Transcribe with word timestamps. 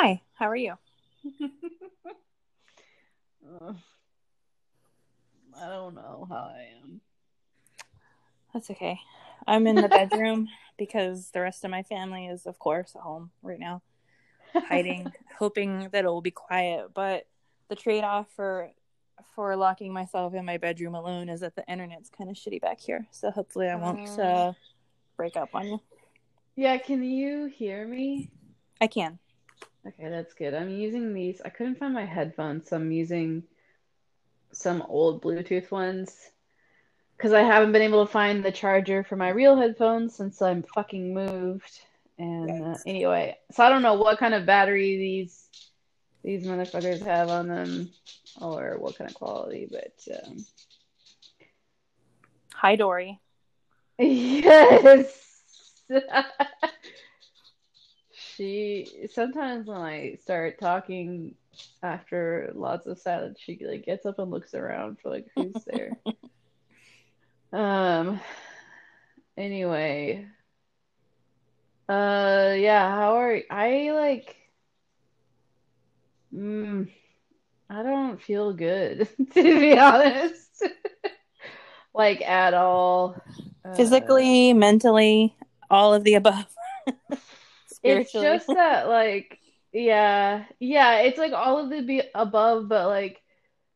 Hi, 0.00 0.22
how 0.34 0.48
are 0.48 0.54
you? 0.54 0.74
Uh, 3.44 3.72
I 5.60 5.66
don't 5.66 5.96
know 5.96 6.24
how 6.30 6.52
I 6.54 6.68
am. 6.84 7.00
That's 8.54 8.70
okay. 8.70 9.00
I'm 9.48 9.66
in 9.66 9.74
the 9.80 9.88
bedroom 9.88 10.46
because 10.78 11.30
the 11.32 11.40
rest 11.40 11.64
of 11.64 11.72
my 11.72 11.82
family 11.82 12.26
is, 12.28 12.46
of 12.46 12.60
course, 12.60 12.92
at 12.94 13.02
home 13.02 13.32
right 13.42 13.58
now, 13.58 13.82
hiding, 14.54 15.10
hoping 15.36 15.88
that 15.90 16.04
it 16.04 16.08
will 16.08 16.22
be 16.22 16.30
quiet. 16.30 16.94
But 16.94 17.26
the 17.68 17.74
trade 17.74 18.04
off 18.04 18.28
for 18.36 18.70
for 19.34 19.56
locking 19.56 19.92
myself 19.92 20.32
in 20.32 20.44
my 20.44 20.58
bedroom 20.58 20.94
alone 20.94 21.28
is 21.28 21.40
that 21.40 21.56
the 21.56 21.64
internet's 21.66 22.08
kind 22.08 22.30
of 22.30 22.36
shitty 22.36 22.60
back 22.60 22.78
here. 22.78 23.08
So 23.10 23.32
hopefully 23.32 23.66
I 23.66 23.74
won't 23.74 24.16
Uh. 24.16 24.22
uh, 24.22 24.52
break 25.16 25.36
up 25.36 25.56
on 25.56 25.66
you. 25.66 25.80
Yeah, 26.54 26.76
can 26.78 27.02
you 27.02 27.46
hear 27.46 27.84
me? 27.84 28.30
I 28.80 28.86
can. 28.86 29.18
Okay, 29.88 30.10
that's 30.10 30.34
good. 30.34 30.54
I'm 30.54 30.68
using 30.68 31.14
these. 31.14 31.40
I 31.42 31.48
couldn't 31.48 31.78
find 31.78 31.94
my 31.94 32.04
headphones, 32.04 32.68
so 32.68 32.76
I'm 32.76 32.92
using 32.92 33.42
some 34.52 34.82
old 34.82 35.22
Bluetooth 35.22 35.70
ones 35.70 36.30
because 37.16 37.32
I 37.32 37.42
haven't 37.42 37.72
been 37.72 37.82
able 37.82 38.04
to 38.04 38.12
find 38.12 38.44
the 38.44 38.52
charger 38.52 39.02
for 39.02 39.16
my 39.16 39.30
real 39.30 39.56
headphones 39.56 40.14
since 40.14 40.42
I'm 40.42 40.62
fucking 40.74 41.14
moved. 41.14 41.80
And 42.18 42.64
uh, 42.64 42.76
anyway, 42.86 43.36
so 43.52 43.64
I 43.64 43.70
don't 43.70 43.82
know 43.82 43.94
what 43.94 44.18
kind 44.18 44.34
of 44.34 44.44
battery 44.44 44.98
these 44.98 45.48
these 46.22 46.44
motherfuckers 46.44 47.00
have 47.06 47.30
on 47.30 47.48
them 47.48 47.90
or 48.40 48.76
what 48.78 48.98
kind 48.98 49.08
of 49.08 49.16
quality, 49.16 49.68
but 49.70 49.92
um, 50.26 50.44
Hi, 52.54 52.76
Dory. 52.76 53.20
Yes. 53.98 55.24
She 58.38 59.08
sometimes 59.12 59.66
when 59.66 59.78
I 59.78 60.16
start 60.22 60.60
talking 60.60 61.34
after 61.82 62.52
lots 62.54 62.86
of 62.86 63.00
silence, 63.00 63.40
she 63.40 63.58
like 63.60 63.84
gets 63.84 64.06
up 64.06 64.20
and 64.20 64.30
looks 64.30 64.54
around 64.54 64.98
for 65.00 65.10
like 65.10 65.26
who's 65.34 65.64
there. 65.66 65.98
Um 67.50 68.20
anyway. 69.36 70.26
Uh 71.88 72.54
yeah, 72.58 72.90
how 72.94 73.16
are 73.16 73.40
I 73.50 73.90
like 73.92 74.36
mm, 76.32 76.88
I 77.70 77.82
don't 77.82 78.20
feel 78.22 78.52
good 78.52 79.08
to 79.32 79.42
be 79.60 79.76
honest. 79.76 80.62
Like 81.94 82.20
at 82.20 82.54
all. 82.54 83.16
Uh, 83.64 83.74
Physically, 83.74 84.52
mentally, 84.52 85.34
all 85.68 85.94
of 85.94 86.04
the 86.04 86.14
above. 86.14 86.46
It's 87.82 88.16
just 88.16 88.52
that, 88.52 88.88
like, 88.88 89.38
yeah, 89.72 90.44
yeah, 90.60 91.00
it's 91.00 91.18
like 91.18 91.32
all 91.32 91.58
of 91.58 91.70
the 91.70 91.82
be 91.82 92.02
above, 92.14 92.68
but 92.68 92.86
like 92.88 93.22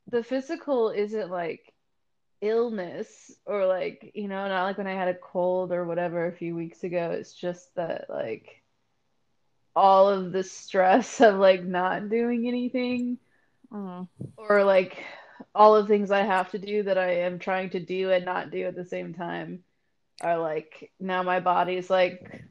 the 0.09 0.23
physical 0.25 0.91
isn't 0.91 1.31
like 1.31 1.73
illness 2.41 3.33
or 3.47 3.67
like, 3.67 4.13
you 4.15 4.29
know, 4.29 4.49
not 4.49 4.65
like 4.65 4.79
when 4.79 4.87
I 4.87 4.95
had 4.95 5.09
a 5.09 5.15
cold 5.15 5.73
or 5.73 5.87
whatever 5.87 6.27
a 6.27 6.33
few 6.37 6.55
weeks 6.57 6.85
ago. 6.85 7.11
It's 7.13 7.35
just 7.35 7.75
that, 7.77 8.07
like, 8.11 8.63
all 9.77 10.09
of 10.09 10.33
the 10.33 10.43
stress 10.43 11.21
of 11.21 11.37
like 11.37 11.63
not 11.65 12.09
doing 12.09 12.47
anything 12.47 13.19
Mm. 13.73 14.09
or 14.37 14.65
like 14.65 15.05
all 15.55 15.77
of 15.77 15.87
the 15.87 15.95
things 15.95 16.11
I 16.11 16.23
have 16.23 16.51
to 16.53 16.59
do 16.59 16.83
that 16.85 16.99
I 16.99 17.21
am 17.21 17.39
trying 17.39 17.71
to 17.71 17.81
do 17.81 18.11
and 18.11 18.25
not 18.25 18.51
do 18.51 18.65
at 18.67 18.75
the 18.75 18.85
same 18.85 19.15
time 19.15 19.65
are 20.23 20.39
like 20.39 20.93
now 21.01 21.23
my 21.23 21.41
body's 21.41 21.91
like, 21.91 22.45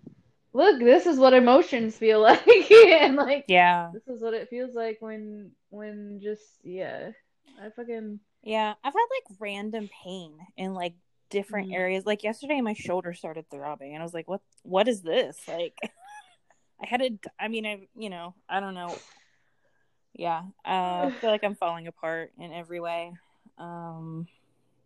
look, 0.54 0.80
this 0.80 1.06
is 1.06 1.18
what 1.18 1.34
emotions 1.34 1.98
feel 1.98 2.22
like, 2.30 2.72
and 2.72 3.16
like 3.16 3.46
Yeah. 3.48 3.92
this 3.94 4.08
is 4.08 4.22
what 4.22 4.34
it 4.34 4.50
feels 4.50 4.74
like 4.76 4.98
when 5.02 5.52
when 5.70 6.20
just 6.22 6.44
yeah, 6.64 7.12
I 7.62 7.70
fucking 7.70 8.20
Yeah, 8.44 8.74
I've 8.84 8.94
had 8.94 9.08
like 9.30 9.38
random 9.40 9.90
pain 10.04 10.38
in 10.58 10.74
like 10.74 10.94
different 11.30 11.70
Mhm. 11.70 11.74
areas. 11.74 12.06
Like 12.06 12.24
yesterday, 12.24 12.62
my 12.62 12.74
shoulder 12.74 13.14
started 13.14 13.50
throbbing, 13.50 13.94
and 13.94 14.02
I 14.02 14.06
was 14.06 14.14
like, 14.14 14.28
"What? 14.28 14.42
What 14.64 14.88
is 14.88 15.02
this?" 15.02 15.38
Like, 15.48 15.78
I 16.82 16.86
had 16.88 17.02
a. 17.02 17.10
I 17.40 17.48
mean, 17.48 17.66
I 17.66 17.88
you 17.96 18.10
know, 18.10 18.34
I 18.50 18.60
don't 18.60 18.74
know. 18.74 18.98
Yeah, 20.14 20.44
uh, 20.66 21.08
I 21.08 21.18
feel 21.22 21.30
like 21.30 21.44
I'm 21.44 21.56
falling 21.56 21.88
apart 21.88 22.32
in 22.38 22.52
every 22.52 22.80
way. 22.80 23.14
Um, 23.58 24.28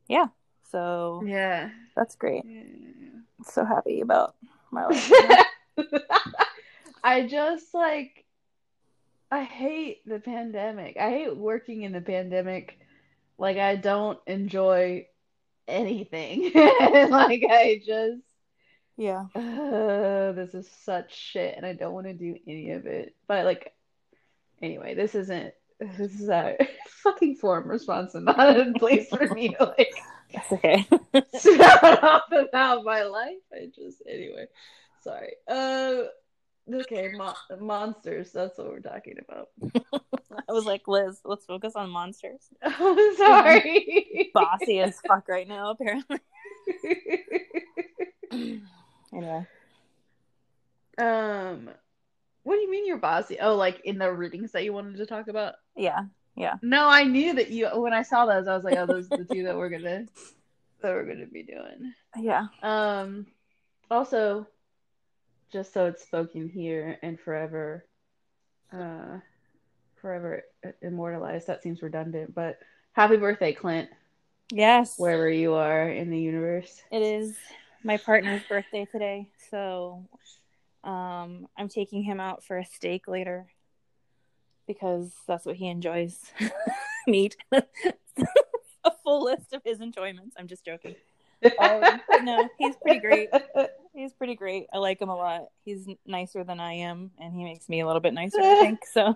yeah, 0.07 0.27
so 0.71 1.23
yeah. 1.25 1.69
that's 1.95 2.15
great. 2.15 2.43
Yeah. 2.45 3.21
So 3.45 3.65
happy 3.65 4.01
about 4.01 4.35
my 4.71 4.85
life. 4.87 5.45
I 7.03 7.27
just 7.27 7.73
like 7.73 8.25
I 9.31 9.43
hate 9.43 10.07
the 10.07 10.19
pandemic. 10.19 10.97
I 10.99 11.09
hate 11.09 11.35
working 11.35 11.83
in 11.83 11.91
the 11.91 12.01
pandemic. 12.01 12.79
Like 13.37 13.57
I 13.57 13.75
don't 13.75 14.19
enjoy 14.27 15.07
anything. 15.67 16.51
Like 17.09 17.43
I 17.49 17.81
just 17.85 18.21
yeah, 18.97 19.25
uh, 19.35 20.31
this 20.31 20.53
is 20.53 20.69
such 20.83 21.13
shit 21.13 21.55
and 21.57 21.65
I 21.65 21.73
don't 21.73 21.93
want 21.93 22.07
to 22.07 22.13
do 22.13 22.37
any 22.47 22.71
of 22.71 22.85
it. 22.85 23.13
But 23.27 23.45
like 23.45 23.73
anyway, 24.61 24.95
this 24.95 25.15
isn't 25.15 25.53
this 25.79 26.19
is 26.19 26.29
a 26.29 26.57
fucking 27.03 27.35
forum 27.35 27.67
response 27.67 28.15
and 28.15 28.25
not 28.25 28.57
a 28.57 28.73
place 28.77 29.09
for 29.09 29.27
me 29.33 29.49
to 29.49 29.73
like 29.77 29.93
that's 30.33 30.51
okay. 30.53 30.87
spout 31.37 32.03
off 32.03 32.31
about 32.31 32.83
my 32.83 33.03
life. 33.03 33.35
I 33.53 33.69
just 33.75 34.01
anyway. 34.07 34.47
Sorry. 35.05 35.33
Uh 35.47 36.05
okay, 36.73 37.11
mo- 37.15 37.35
monsters, 37.59 38.31
that's 38.31 38.57
what 38.57 38.69
we're 38.69 38.79
talking 38.79 39.17
about. 39.19 39.49
I 40.49 40.51
was 40.51 40.65
like, 40.65 40.87
Liz, 40.87 41.19
let's 41.23 41.45
focus 41.45 41.73
on 41.75 41.91
monsters. 41.91 42.49
I'm 42.63 43.15
sorry. 43.15 44.31
Bossy 44.33 44.79
as 44.79 44.99
fuck 45.07 45.29
right 45.29 45.47
now, 45.47 45.69
apparently. 45.69 46.19
anyway, 49.13 49.45
um 50.97 51.69
what 52.41 52.55
do 52.55 52.61
you 52.61 52.71
mean 52.71 52.87
you're 52.87 52.97
bossy? 52.97 53.37
Oh, 53.39 53.55
like 53.55 53.81
in 53.85 53.99
the 53.99 54.11
readings 54.11 54.53
that 54.53 54.63
you 54.63 54.73
wanted 54.73 54.97
to 54.97 55.05
talk 55.05 55.27
about? 55.27 55.53
yeah, 55.77 56.05
yeah. 56.35 56.55
No, 56.63 56.87
I 56.87 57.03
knew 57.03 57.35
that 57.35 57.51
you 57.51 57.67
when 57.75 57.93
I 57.93 58.01
saw 58.01 58.25
those, 58.25 58.47
I 58.47 58.55
was 58.55 58.63
like, 58.63 58.77
oh, 58.77 58.87
those 58.87 59.11
are 59.11 59.17
the 59.17 59.25
two 59.25 59.43
that 59.43 59.55
we're 59.55 59.69
gonna 59.69 60.07
that 60.81 60.91
we're 60.91 61.05
gonna 61.05 61.27
be 61.27 61.43
doing. 61.43 61.93
Yeah. 62.17 62.47
Um, 62.63 63.27
also, 63.91 64.47
just 65.51 65.73
so 65.73 65.85
it's 65.87 66.03
spoken 66.03 66.49
here 66.49 66.97
and 67.01 67.19
forever, 67.19 67.85
uh, 68.73 69.19
forever 69.95 70.43
immortalized. 70.81 71.47
That 71.47 71.63
seems 71.63 71.81
redundant, 71.81 72.33
but 72.33 72.57
happy 72.93 73.17
birthday, 73.17 73.53
Clint, 73.53 73.89
Yes. 74.51 74.97
wherever 74.97 75.29
you 75.29 75.53
are 75.53 75.89
in 75.89 76.09
the 76.09 76.19
universe. 76.19 76.81
It 76.91 77.01
is 77.01 77.37
my 77.83 77.97
partner's 77.97 78.43
birthday 78.43 78.85
today, 78.91 79.29
so 79.49 80.07
um 80.83 81.47
I'm 81.57 81.67
taking 81.69 82.03
him 82.03 82.19
out 82.19 82.43
for 82.43 82.59
a 82.59 82.65
steak 82.65 83.07
later 83.07 83.47
because 84.67 85.11
that's 85.27 85.45
what 85.45 85.55
he 85.55 85.67
enjoys. 85.67 86.19
Meat. 87.07 87.35
a 87.51 88.91
full 89.03 89.23
list 89.23 89.53
of 89.53 89.61
his 89.63 89.79
enjoyments. 89.79 90.35
I'm 90.37 90.47
just 90.47 90.65
joking. 90.65 90.95
Um, 91.59 92.01
no, 92.25 92.49
he's 92.57 92.75
pretty 92.77 92.99
great. 92.99 93.29
He's 93.93 94.13
pretty 94.13 94.35
great. 94.35 94.67
I 94.73 94.77
like 94.79 95.01
him 95.01 95.09
a 95.09 95.15
lot. 95.15 95.43
He's 95.63 95.87
nicer 96.05 96.43
than 96.43 96.59
I 96.59 96.73
am, 96.73 97.11
and 97.19 97.33
he 97.33 97.43
makes 97.43 97.69
me 97.69 97.79
a 97.81 97.85
little 97.85 98.01
bit 98.01 98.13
nicer, 98.13 98.39
I 98.41 98.55
think. 98.61 98.79
So 98.91 99.15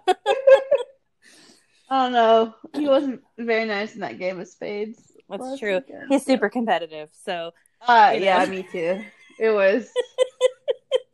I 1.90 2.04
don't 2.04 2.12
know. 2.14 2.54
He 2.76 2.88
wasn't 2.88 3.22
very 3.38 3.66
nice 3.66 3.96
in 3.96 4.02
that 4.02 4.20
game 4.20 4.40
of 4.40 4.48
spades. 4.48 5.12
that's 5.30 5.60
true. 5.60 5.76
weekend, 5.78 6.06
He's 6.10 6.24
so- 6.26 6.34
super 6.34 6.50
competitive. 6.50 7.10
So 7.26 7.52
Uh, 7.88 8.12
you 8.14 8.20
know. 8.20 8.26
yeah, 8.26 8.46
me 8.46 8.64
too. 8.72 9.04
It 9.40 9.50
was. 9.52 9.90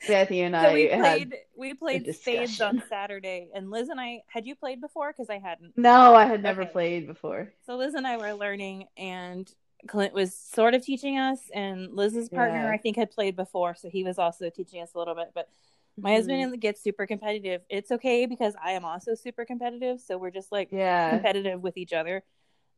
Matthew 0.08 0.44
and 0.44 0.54
So 0.54 0.60
I 0.60 0.74
we 0.76 0.88
had. 0.88 1.00
played 1.02 1.36
we 1.58 1.74
played 1.74 2.16
spades 2.16 2.62
on 2.62 2.84
Saturday, 2.90 3.50
and 3.56 3.72
Liz 3.72 3.90
and 3.90 4.00
I 4.00 4.22
had 4.28 4.46
you 4.46 4.54
played 4.54 4.80
before 4.80 5.12
because 5.12 5.32
I 5.32 5.40
hadn't. 5.40 5.76
No, 5.78 6.14
I 6.14 6.26
had 6.26 6.44
never 6.44 6.62
Okay. 6.62 6.72
played 6.72 7.08
before. 7.08 7.52
So 7.66 7.76
Liz 7.78 7.96
and 7.96 8.06
I 8.06 8.18
were 8.18 8.34
learning, 8.34 8.86
and 8.98 9.52
Clint 9.88 10.14
was 10.14 10.36
sort 10.36 10.74
of 10.74 10.84
teaching 10.84 11.18
us, 11.18 11.40
and 11.54 11.94
Liz's 11.94 12.30
partner 12.30 12.64
Yeah. 12.66 12.72
I 12.72 12.78
think 12.78 12.98
had 12.98 13.12
played 13.12 13.36
before, 13.36 13.76
so 13.76 13.90
he 13.90 14.04
was 14.04 14.18
also 14.18 14.50
teaching 14.50 14.82
us 14.82 14.94
a 14.94 14.98
little 14.98 15.16
bit. 15.16 15.32
But 15.34 15.50
my 15.98 16.12
Mhm. 16.12 16.16
husband 16.16 16.62
gets 16.62 16.82
super 16.82 17.06
competitive. 17.08 17.62
It's 17.70 17.92
okay 17.92 18.26
because 18.26 18.56
I 18.62 18.72
am 18.72 18.84
also 18.86 19.16
super 19.16 19.46
competitive, 19.46 20.02
so 20.02 20.18
we're 20.18 20.32
just 20.32 20.52
like 20.52 20.70
Yeah. 20.72 21.12
competitive 21.12 21.62
with 21.62 21.78
each 21.78 21.94
other. 21.94 22.24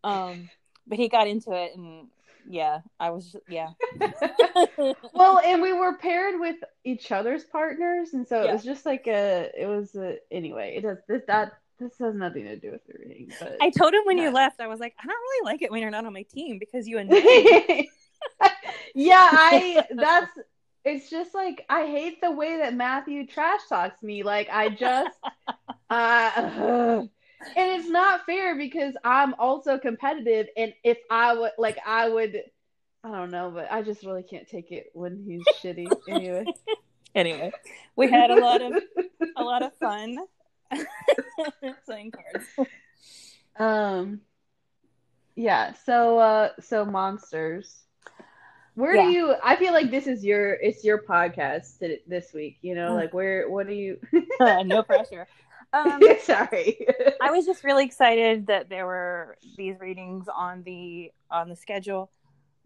Um, 0.03 0.49
but 0.85 0.97
he 0.97 1.07
got 1.09 1.27
into 1.27 1.51
it, 1.53 1.75
and 1.75 2.09
yeah, 2.45 2.81
I 2.99 3.09
was 3.09 3.31
just, 3.31 3.43
yeah. 3.47 3.71
well, 5.13 5.39
and 5.39 5.61
we 5.61 5.73
were 5.73 5.97
paired 5.97 6.39
with 6.39 6.57
each 6.83 7.11
other's 7.11 7.43
partners, 7.43 8.13
and 8.13 8.27
so 8.27 8.41
it 8.41 8.45
Yeah. 8.45 8.53
was 8.53 8.63
just 8.63 8.85
like 8.85 9.07
a. 9.07 9.51
It 9.57 9.65
was 9.65 9.95
a. 9.95 10.17
Anyway, 10.31 10.75
it 10.77 10.81
does 10.81 10.97
this 11.07 11.23
that 11.27 11.53
this 11.79 11.97
has 11.99 12.15
nothing 12.15 12.45
to 12.45 12.55
do 12.55 12.71
with 12.71 12.85
the 12.87 12.93
reading, 12.99 13.31
but. 13.39 13.57
I 13.61 13.69
told 13.69 13.93
him 13.93 14.01
when 14.05 14.17
you 14.17 14.31
left, 14.31 14.59
I 14.59 14.67
was 14.67 14.79
like, 14.79 14.95
I 14.99 15.05
don't 15.05 15.15
really 15.15 15.53
like 15.53 15.61
it 15.61 15.71
when 15.71 15.81
you're 15.81 15.91
not 15.91 16.05
on 16.05 16.13
my 16.13 16.23
team 16.23 16.57
because 16.59 16.87
you 16.87 16.97
and 16.97 17.09
me. 17.09 17.89
yeah, 18.95 19.29
I. 19.31 19.85
That's. 19.95 20.31
it's 20.83 21.09
just 21.09 21.33
like 21.33 21.65
I 21.69 21.85
hate 21.85 22.21
the 22.21 22.31
way 22.31 22.57
that 22.57 22.73
Matthew 22.73 23.27
trash 23.27 23.61
talks 23.69 24.01
me. 24.01 24.23
Like 24.23 24.49
I 24.51 24.69
just 24.69 25.17
uh, 25.89 26.31
and 26.99 27.09
it's 27.55 27.89
not 27.89 28.25
fair 28.25 28.55
because 28.55 28.95
I'm 29.03 29.35
also 29.35 29.77
competitive 29.77 30.47
and 30.57 30.73
if 30.83 30.97
I 31.11 31.33
would 31.33 31.51
like 31.57 31.77
I 31.85 32.09
would 32.09 32.41
I 33.03 33.11
don't 33.11 33.31
know, 33.31 33.51
but 33.53 33.71
I 33.71 33.83
just 33.83 34.03
really 34.03 34.23
can't 34.23 34.47
take 34.47 34.71
it 34.71 34.87
when 34.93 35.23
he's 35.25 35.43
shitty 35.61 35.87
anyway. 36.09 36.45
Anyway, 37.15 37.51
we 37.95 38.09
had 38.09 38.31
a 38.31 38.35
lot 38.35 38.61
of 38.61 38.73
a 39.37 39.43
lot 39.43 39.63
of 39.63 39.71
fun 39.79 40.17
playing 41.85 42.11
cards. 42.11 42.69
Um 43.57 44.21
yeah, 45.35 45.73
so 45.85 46.17
uh 46.19 46.49
so 46.59 46.85
monsters. 46.85 47.83
Where 48.75 48.95
Yeah. 48.95 49.05
do 49.05 49.11
you 49.11 49.35
I 49.43 49.55
feel 49.55 49.73
like 49.73 49.89
this 49.91 50.07
is 50.07 50.23
your 50.23 50.53
it's 50.53 50.83
your 50.83 51.01
podcast 51.03 51.79
th- 51.79 52.01
this 52.07 52.33
week, 52.33 52.57
you 52.61 52.75
know, 52.75 52.91
Mm. 52.91 52.95
like 52.95 53.13
where 53.13 53.49
what 53.49 53.67
do 53.67 53.73
you 53.73 53.99
no 54.39 54.83
pressure. 54.83 55.27
Um, 55.73 56.01
Sorry. 56.21 56.87
I 57.21 57.31
was 57.31 57.45
just 57.45 57.63
really 57.63 57.83
excited 57.85 58.47
that 58.47 58.69
there 58.69 58.85
were 58.85 59.37
these 59.57 59.79
readings 59.79 60.27
on 60.33 60.63
the 60.63 61.11
on 61.29 61.49
the 61.49 61.55
schedule. 61.55 62.09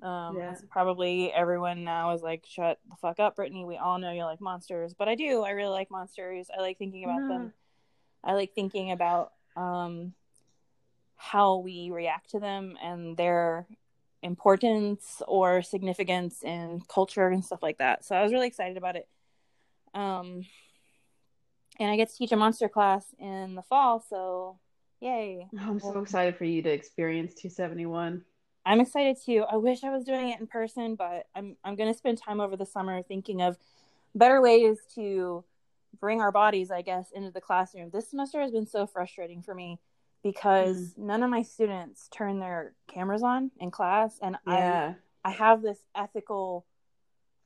Um, 0.03 0.38
Yeah. 0.38 0.56
Probably 0.69 1.31
everyone 1.33 1.83
now 1.83 2.12
is 2.13 2.21
like, 2.21 2.44
"Shut 2.48 2.77
the 2.89 2.95
fuck 2.98 3.19
up, 3.19 3.36
Brittany." 3.36 3.65
We 3.65 3.77
all 3.77 3.98
know 4.00 4.12
you 4.12 4.24
like 4.25 4.39
monsters, 4.42 4.94
but 4.94 5.07
I 5.07 5.15
do. 5.15 5.42
I 5.44 5.51
really 5.51 5.69
like 5.71 5.89
monsters. 5.92 6.48
I 6.56 6.62
like 6.62 6.77
thinking 6.77 7.03
about 7.06 7.27
them. 7.27 7.53
I 8.24 8.34
like 8.34 8.54
thinking 8.54 8.92
about 8.92 9.34
um, 9.56 10.14
how 11.16 11.58
we 11.58 11.90
react 11.92 12.32
to 12.32 12.40
them 12.40 12.78
and 12.82 13.18
their 13.18 13.68
importance 14.24 15.22
or 15.28 15.62
significance 15.62 16.44
in 16.44 16.82
culture 16.88 17.28
and 17.28 17.44
stuff 17.44 17.64
like 17.64 17.80
that. 17.80 18.06
So 18.06 18.16
I 18.16 18.24
was 18.24 18.32
really 18.32 18.48
excited 18.48 18.78
about 18.78 18.96
it. 18.96 19.08
Um, 19.94 20.46
and 21.80 21.90
I 21.90 21.98
get 21.98 22.10
to 22.10 22.16
teach 22.16 22.32
a 22.32 22.38
monster 22.38 22.70
class 22.70 23.06
in 23.20 23.56
the 23.56 23.62
fall, 23.62 24.04
so 24.08 24.60
yay! 25.00 25.48
I'm 25.60 25.80
so 25.80 26.00
excited 26.00 26.38
for 26.38 26.46
you 26.46 26.62
to 26.62 26.70
experience 26.70 27.34
271. 27.34 28.24
I'm 28.66 28.80
excited 28.80 29.18
too. 29.24 29.44
I 29.52 29.56
wish 29.58 29.84
I 29.84 29.90
was 29.90 30.04
doing 30.04 30.30
it 30.30 30.40
in 30.40 30.48
person, 30.48 30.96
but 30.96 31.26
I'm 31.36 31.58
I'm 31.64 31.76
going 31.76 31.92
to 31.92 31.98
spend 31.98 32.20
time 32.20 32.40
over 32.40 32.56
the 32.56 32.66
summer 32.66 33.02
thinking 33.02 33.42
of 33.42 33.58
better 34.14 34.42
ways 34.42 34.78
to 34.96 35.44
bring 36.00 36.22
our 36.22 36.32
bodies, 36.32 36.72
I 36.72 36.82
guess, 36.82 37.12
into 37.12 37.32
the 37.32 37.42
classroom. 37.42 37.90
This 37.92 38.10
semester 38.10 38.42
has 38.42 38.52
been 38.52 38.66
so 38.66 38.88
frustrating 38.88 39.42
for 39.42 39.54
me 39.54 39.80
because 40.24 40.92
mm-hmm. 40.92 41.08
none 41.08 41.24
of 41.24 41.30
my 41.30 41.42
students 41.42 42.08
turn 42.10 42.40
their 42.40 42.74
cameras 42.88 43.24
on 43.24 43.52
in 43.60 43.72
class 43.72 44.20
and 44.22 44.38
Yeah. 44.48 44.94
I 45.24 45.30
I 45.30 45.32
have 45.32 45.62
this 45.62 45.80
ethical 45.96 46.66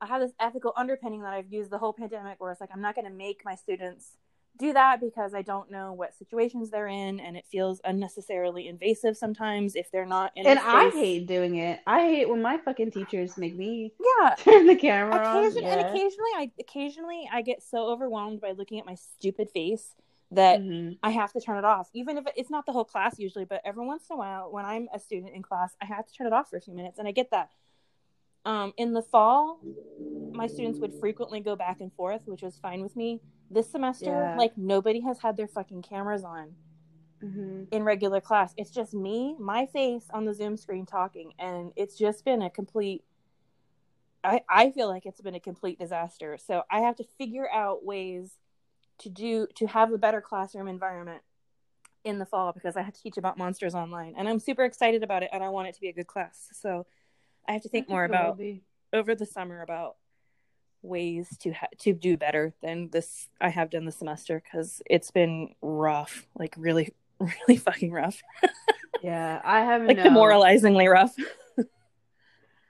I 0.00 0.06
have 0.06 0.20
this 0.20 0.32
ethical 0.38 0.72
underpinning 0.76 1.22
that 1.22 1.32
I've 1.32 1.50
used 1.50 1.70
the 1.70 1.78
whole 1.78 1.92
pandemic 1.92 2.38
where 2.38 2.52
it's 2.52 2.60
like 2.60 2.70
I'm 2.72 2.82
not 2.82 2.94
going 2.94 3.06
to 3.06 3.12
make 3.12 3.44
my 3.44 3.54
students 3.54 4.16
do 4.58 4.72
that 4.72 5.00
because 5.00 5.34
I 5.34 5.42
don't 5.42 5.70
know 5.70 5.92
what 5.92 6.14
situations 6.14 6.70
they're 6.70 6.86
in 6.88 7.20
and 7.20 7.36
it 7.36 7.44
feels 7.46 7.80
unnecessarily 7.84 8.68
invasive 8.68 9.16
sometimes 9.16 9.76
if 9.76 9.90
they're 9.90 10.06
not 10.06 10.32
in 10.36 10.46
And 10.46 10.58
I 10.58 10.90
hate 10.90 11.26
doing 11.26 11.56
it. 11.56 11.80
I 11.86 12.00
hate 12.02 12.28
when 12.28 12.42
my 12.42 12.58
fucking 12.58 12.90
teachers 12.90 13.36
make 13.36 13.54
me 13.56 13.92
yeah 14.22 14.34
turn 14.38 14.66
the 14.66 14.76
camera 14.76 15.16
on. 15.26 15.44
Occasion- 15.44 15.64
and 15.64 15.80
occasionally 15.80 16.30
I 16.36 16.50
occasionally 16.60 17.28
I 17.32 17.42
get 17.42 17.62
so 17.62 17.88
overwhelmed 17.88 18.40
by 18.40 18.52
looking 18.52 18.78
at 18.78 18.86
my 18.86 18.94
stupid 18.94 19.50
face 19.50 19.94
that 20.32 20.60
Mhm. 20.60 20.98
I 21.02 21.10
have 21.10 21.32
to 21.34 21.40
turn 21.40 21.58
it 21.58 21.64
off 21.64 21.88
even 21.92 22.18
if 22.18 22.24
it's 22.36 22.50
not 22.50 22.66
the 22.66 22.72
whole 22.72 22.84
class 22.84 23.18
usually 23.18 23.44
but 23.44 23.60
every 23.64 23.86
once 23.86 24.04
in 24.10 24.14
a 24.14 24.18
while 24.18 24.50
when 24.50 24.64
I'm 24.64 24.88
a 24.92 24.98
student 24.98 25.34
in 25.34 25.42
class 25.42 25.76
I 25.80 25.84
have 25.86 26.06
to 26.06 26.12
turn 26.12 26.26
it 26.26 26.32
off 26.32 26.50
for 26.50 26.56
a 26.56 26.60
few 26.60 26.74
minutes 26.74 26.98
and 26.98 27.06
I 27.06 27.12
get 27.12 27.30
that 27.30 27.50
um, 28.44 28.72
in 28.76 28.92
the 28.92 29.02
fall 29.02 29.60
my 30.32 30.46
students 30.46 30.80
would 30.80 30.92
frequently 30.94 31.40
go 31.40 31.56
back 31.56 31.80
and 31.80 31.92
forth 31.92 32.22
which 32.26 32.42
was 32.42 32.56
fine 32.56 32.82
with 32.82 32.96
me 32.96 33.20
this 33.50 33.70
semester 33.70 34.06
Yeah. 34.06 34.34
like 34.36 34.56
nobody 34.56 35.00
has 35.00 35.20
had 35.20 35.36
their 35.36 35.48
fucking 35.48 35.82
cameras 35.82 36.24
on 36.24 36.56
Mhm. 37.22 37.68
in 37.70 37.82
regular 37.82 38.20
class. 38.20 38.52
It's 38.56 38.70
just 38.70 38.92
me, 38.92 39.36
my 39.38 39.66
face 39.66 40.06
on 40.10 40.24
the 40.24 40.34
Zoom 40.34 40.56
screen 40.56 40.84
talking, 40.86 41.32
and 41.38 41.72
it's 41.76 41.96
just 41.96 42.24
been 42.24 42.42
a 42.42 42.50
complete. 42.50 43.04
I 44.24 44.42
I 44.48 44.70
feel 44.72 44.88
like 44.88 45.06
it's 45.06 45.20
been 45.20 45.34
a 45.34 45.40
complete 45.40 45.78
disaster. 45.78 46.36
So 46.38 46.64
I 46.70 46.80
have 46.80 46.96
to 46.96 47.04
figure 47.04 47.48
out 47.50 47.84
ways 47.84 48.38
to 48.98 49.08
do 49.08 49.46
to 49.56 49.66
have 49.66 49.92
a 49.92 49.98
better 49.98 50.20
classroom 50.20 50.68
environment 50.68 51.22
in 52.04 52.18
the 52.18 52.26
fall 52.26 52.52
because 52.52 52.76
I 52.76 52.82
have 52.82 52.94
to 52.94 53.00
teach 53.02 53.16
about 53.16 53.38
monsters 53.38 53.74
online, 53.74 54.14
and 54.16 54.28
I'm 54.28 54.38
super 54.40 54.64
excited 54.64 55.02
about 55.02 55.22
it, 55.22 55.30
and 55.32 55.42
I 55.44 55.48
want 55.48 55.68
it 55.68 55.74
to 55.74 55.80
be 55.80 55.88
a 55.88 55.92
good 55.92 56.06
class. 56.06 56.48
So 56.52 56.86
I 57.48 57.52
have 57.52 57.62
to 57.62 57.68
think 57.68 57.88
I 57.88 57.92
more 57.92 58.04
about 58.04 58.38
over 58.92 59.14
the 59.14 59.26
summer 59.26 59.62
about 59.62 59.96
ways 60.86 61.36
to 61.40 61.52
ha- 61.52 61.68
to 61.80 61.92
do 61.92 62.16
better 62.16 62.54
than 62.62 62.90
this 62.90 63.28
I 63.40 63.50
have 63.50 63.70
done 63.70 63.84
this 63.86 63.96
semester 63.98 64.42
because 64.44 64.82
it's 64.88 65.10
been 65.10 65.54
rough, 65.62 66.26
like 66.38 66.54
really, 66.58 66.94
really 67.20 67.58
fucking 67.58 67.92
rough, 67.92 68.22
Yeah, 69.00 69.40
I 69.44 69.60
haven't 69.64 69.88
like 69.88 69.96
know. 69.96 70.02
demoralizingly 70.02 70.88
rough. 70.88 71.14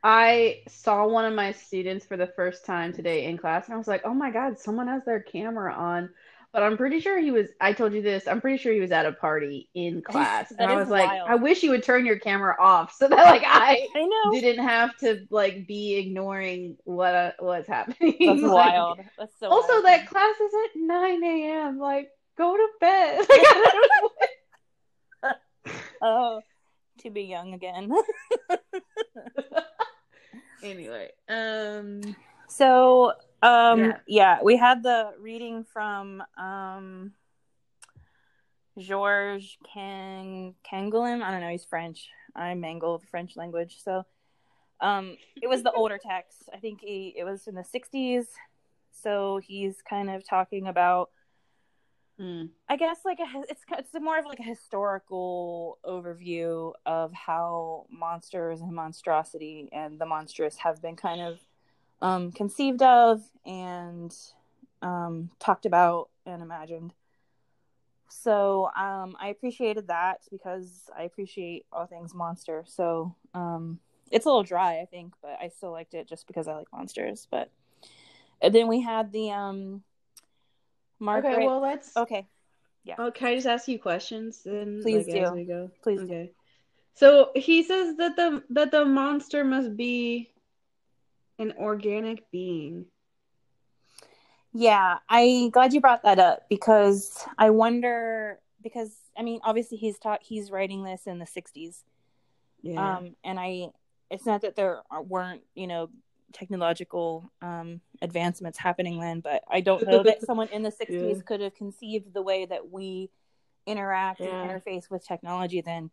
I 0.02 0.62
saw 0.68 1.06
one 1.06 1.24
of 1.24 1.34
my 1.34 1.52
students 1.52 2.06
for 2.06 2.16
the 2.16 2.26
first 2.28 2.64
time 2.64 2.92
today 2.92 3.24
in 3.24 3.38
class, 3.38 3.66
and 3.66 3.74
I 3.74 3.78
was 3.78 3.88
like, 3.88 4.02
"Oh 4.04 4.14
my 4.14 4.30
God, 4.30 4.58
someone 4.58 4.88
has 4.88 5.04
their 5.04 5.20
camera 5.20 5.74
on." 5.74 6.10
But 6.56 6.62
I'm 6.62 6.78
pretty 6.78 7.00
sure 7.00 7.18
he 7.20 7.30
was. 7.30 7.48
I 7.60 7.74
told 7.74 7.92
you 7.92 8.00
this. 8.00 8.26
I'm 8.26 8.40
pretty 8.40 8.56
sure 8.56 8.72
he 8.72 8.80
was 8.80 8.90
at 8.90 9.04
a 9.04 9.12
party 9.12 9.68
in 9.74 10.00
class, 10.00 10.48
That 10.48 10.58
and 10.62 10.72
I 10.72 10.76
was 10.76 10.88
like, 10.88 11.06
"I 11.10 11.34
wish 11.34 11.62
you 11.62 11.68
would 11.72 11.82
turn 11.82 12.06
your 12.06 12.18
camera 12.18 12.56
off 12.58 12.94
so 12.94 13.08
that 13.08 13.14
like 13.14 13.42
I 13.44 13.86
I 13.94 14.00
know 14.00 14.40
didn't 14.40 14.66
have 14.66 14.96
to 15.00 15.26
like 15.28 15.66
be 15.66 15.96
ignoring 15.96 16.78
what 16.84 17.14
uh, 17.14 17.32
what's 17.40 17.68
happening." 17.68 18.16
that's 18.18 18.40
Like, 18.40 18.72
wild. 18.72 19.00
That's 19.18 19.38
so 19.38 19.50
Also, 19.50 19.70
wild. 19.74 19.84
that 19.84 20.08
class 20.08 20.34
is 20.40 20.52
at 20.64 20.80
9 20.80 21.24
a.m. 21.24 21.78
Like, 21.78 22.08
go 22.38 22.56
to 22.56 22.68
bed. 22.80 23.18
Like, 23.28 23.28
I 23.30 23.70
don't 25.22 25.32
know. 25.62 25.72
oh, 26.02 26.40
to 27.02 27.10
be 27.10 27.24
young 27.24 27.52
again. 27.52 27.92
anyway, 30.62 31.10
um, 31.28 32.00
so, 32.48 33.12
um, 33.42 33.80
Yeah. 33.80 33.98
yeah. 34.06 34.38
we 34.42 34.56
had 34.56 34.82
the 34.82 35.12
reading 35.20 35.64
from 35.64 36.22
um, 36.36 37.12
Georges 38.78 39.56
Can 39.72 40.54
Canguilhem. 40.70 41.22
I 41.22 41.30
don't 41.30 41.40
know. 41.40 41.50
He's 41.50 41.64
French. 41.64 42.08
I 42.34 42.54
mangle 42.54 42.98
the 42.98 43.06
French 43.06 43.36
language, 43.36 43.78
so 43.82 44.04
um, 44.80 45.16
it 45.40 45.48
was 45.48 45.62
the 45.62 45.72
older 45.76 45.98
text. 45.98 46.48
I 46.52 46.58
think 46.58 46.80
he 46.80 47.14
it 47.16 47.24
was 47.24 47.46
in 47.46 47.54
the 47.54 47.62
'60s. 47.64 48.26
So 48.90 49.40
he's 49.42 49.82
kind 49.82 50.10
of 50.10 50.26
talking 50.26 50.66
about 50.66 51.10
mm, 52.20 52.48
I 52.68 52.76
guess 52.76 52.98
like 53.04 53.18
a 53.20 53.26
it's 53.48 53.62
it's 53.78 53.94
more 54.00 54.18
of 54.18 54.26
like 54.26 54.40
a 54.40 54.44
historical 54.44 55.78
overview 55.84 56.72
of 56.84 57.12
how 57.12 57.86
monsters 57.90 58.60
and 58.60 58.72
monstrosity 58.72 59.68
and 59.72 59.98
the 59.98 60.06
monstrous 60.06 60.56
have 60.58 60.82
been 60.82 60.96
kind 60.96 61.20
of 61.20 61.38
um, 62.02 62.32
conceived 62.32 62.82
of 62.82 63.22
and 63.44 64.14
um, 64.82 65.30
talked 65.38 65.66
about 65.66 66.08
and 66.24 66.42
imagined. 66.42 66.92
So 68.08 68.70
um, 68.76 69.16
I 69.20 69.28
appreciated 69.28 69.88
that 69.88 70.20
because 70.30 70.90
I 70.96 71.02
appreciate 71.02 71.66
all 71.72 71.86
things 71.86 72.14
monster. 72.14 72.64
So 72.66 73.14
um, 73.34 73.78
it's 74.10 74.26
a 74.26 74.28
little 74.28 74.42
dry, 74.42 74.80
I 74.80 74.86
think, 74.86 75.14
but 75.22 75.38
I 75.40 75.48
still 75.48 75.72
liked 75.72 75.94
it 75.94 76.08
just 76.08 76.26
because 76.26 76.48
I 76.48 76.54
like 76.54 76.68
monsters. 76.72 77.26
But 77.30 77.50
and 78.40 78.54
then 78.54 78.68
we 78.68 78.80
had 78.80 79.12
the 79.12 79.30
um, 79.30 79.82
Margaret. 80.98 81.34
okay, 81.34 81.46
well, 81.46 81.60
let's. 81.60 81.96
okay. 81.96 82.26
Yeah. 82.84 82.94
Oh, 82.98 83.10
can 83.10 83.28
I 83.28 83.34
just 83.34 83.48
ask 83.48 83.66
you 83.66 83.80
questions 83.80 84.42
then? 84.44 84.80
Please 84.82 85.08
like, 85.08 85.16
as 85.16 85.30
do. 85.30 85.36
we 85.36 85.44
go? 85.44 85.70
Please 85.82 86.02
do. 86.02 86.28
So 86.94 87.30
he 87.34 87.62
says 87.62 87.96
that 87.96 88.16
the 88.16 88.42
that 88.50 88.70
the 88.70 88.84
monster 88.84 89.44
must 89.44 89.76
be 89.76 90.30
an 91.38 91.52
organic 91.58 92.30
being. 92.30 92.86
Yeah, 94.52 94.98
I 95.08 95.50
glad 95.52 95.72
you 95.74 95.80
brought 95.80 96.02
that 96.04 96.18
up 96.18 96.48
because 96.48 97.24
I 97.36 97.50
wonder 97.50 98.40
because 98.62 98.90
I 99.16 99.22
mean 99.22 99.40
obviously 99.44 99.76
he's 99.76 99.98
taught 99.98 100.22
he's 100.22 100.50
writing 100.50 100.82
this 100.82 101.06
in 101.06 101.18
the 101.18 101.26
60s. 101.26 101.84
Yeah. 102.62 102.96
Um 102.96 103.16
and 103.22 103.38
I 103.38 103.68
it's 104.10 104.24
not 104.24 104.42
that 104.42 104.56
there 104.56 104.80
weren't, 105.02 105.42
you 105.54 105.66
know, 105.66 105.90
technological 106.32 107.30
um 107.42 107.80
advancements 108.00 108.56
happening 108.58 108.98
then, 108.98 109.20
but 109.20 109.42
I 109.50 109.60
don't 109.60 109.86
know 109.86 110.02
that 110.02 110.22
someone 110.26 110.48
in 110.48 110.62
the 110.62 110.70
60s 110.70 110.90
Yeah. 111.16 111.22
could 111.26 111.40
have 111.40 111.54
conceived 111.54 112.14
the 112.14 112.22
way 112.22 112.46
that 112.46 112.70
we 112.70 113.10
interact 113.66 114.20
Yeah. 114.20 114.42
and 114.42 114.50
interface 114.50 114.88
with 114.90 115.06
technology 115.06 115.60
then. 115.60 115.90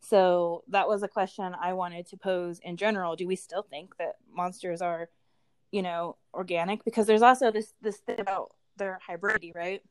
So 0.00 0.62
that 0.68 0.88
was 0.88 1.02
a 1.02 1.08
question 1.08 1.54
I 1.60 1.72
wanted 1.72 2.06
to 2.08 2.16
pose 2.16 2.60
in 2.62 2.76
general. 2.76 3.16
Do 3.16 3.26
we 3.26 3.36
still 3.36 3.62
think 3.62 3.96
that 3.98 4.16
monsters 4.32 4.80
are, 4.80 5.08
you 5.72 5.82
know, 5.82 6.16
organic? 6.32 6.84
Because 6.84 7.06
there's 7.06 7.22
also 7.22 7.50
this 7.50 7.74
this 7.80 7.96
thing 7.98 8.20
about 8.20 8.54
their 8.76 9.00
hybridity, 9.08 9.54
right? 9.54 9.82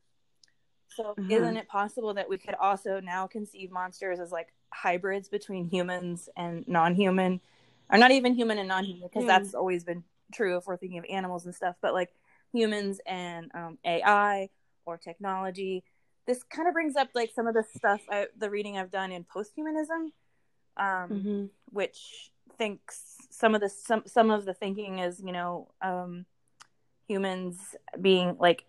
So 0.96 1.16
Mhm. 1.18 1.32
isn't 1.32 1.58
it 1.58 1.68
possible 1.68 2.14
that 2.14 2.30
we 2.30 2.38
could 2.38 2.56
also 2.56 3.00
now 3.02 3.28
conceive 3.28 3.72
monsters 3.72 4.20
as 4.20 4.32
like 4.32 4.54
hybrids 4.74 5.28
between 5.28 5.68
humans 5.70 6.30
and 6.38 6.66
non-human, 6.68 7.42
or 7.90 7.98
not 7.98 8.12
even 8.12 8.34
human 8.34 8.58
and 8.60 8.68
non-human? 8.70 9.10
Because 9.10 9.24
Hmm. 9.24 9.28
that's 9.28 9.54
always 9.54 9.84
been 9.84 10.04
true 10.32 10.58
if 10.58 10.66
we're 10.66 10.78
thinking 10.78 11.00
of 11.00 11.06
animals 11.10 11.46
and 11.46 11.54
stuff, 11.54 11.76
but 11.82 11.94
like 11.94 12.14
humans 12.54 13.02
and 13.06 13.52
um, 13.54 13.78
AI 13.86 14.50
or 14.86 14.98
technology. 14.98 15.84
This 16.26 16.44
kind 16.44 16.68
of 16.68 16.74
brings 16.74 16.96
up 16.96 17.10
like 17.14 17.32
some 17.36 17.48
of 17.48 17.54
the 17.54 17.64
stuff, 17.76 18.02
I, 18.10 18.28
the 18.38 18.50
reading 18.50 18.78
I've 18.78 18.92
done 18.92 19.12
in 19.12 19.24
posthumanism, 19.26 20.12
um, 20.78 21.12
Mm-hmm. 21.12 21.46
which 21.72 22.32
thinks 22.58 23.18
some 23.30 23.54
of 23.56 23.62
the 23.62 23.70
some 23.70 24.04
some 24.06 24.32
of 24.32 24.46
the 24.46 24.54
thinking 24.54 25.00
is 25.00 25.22
you 25.24 25.32
know 25.32 25.68
um, 25.82 26.26
humans 27.08 27.76
being 28.02 28.38
like 28.40 28.66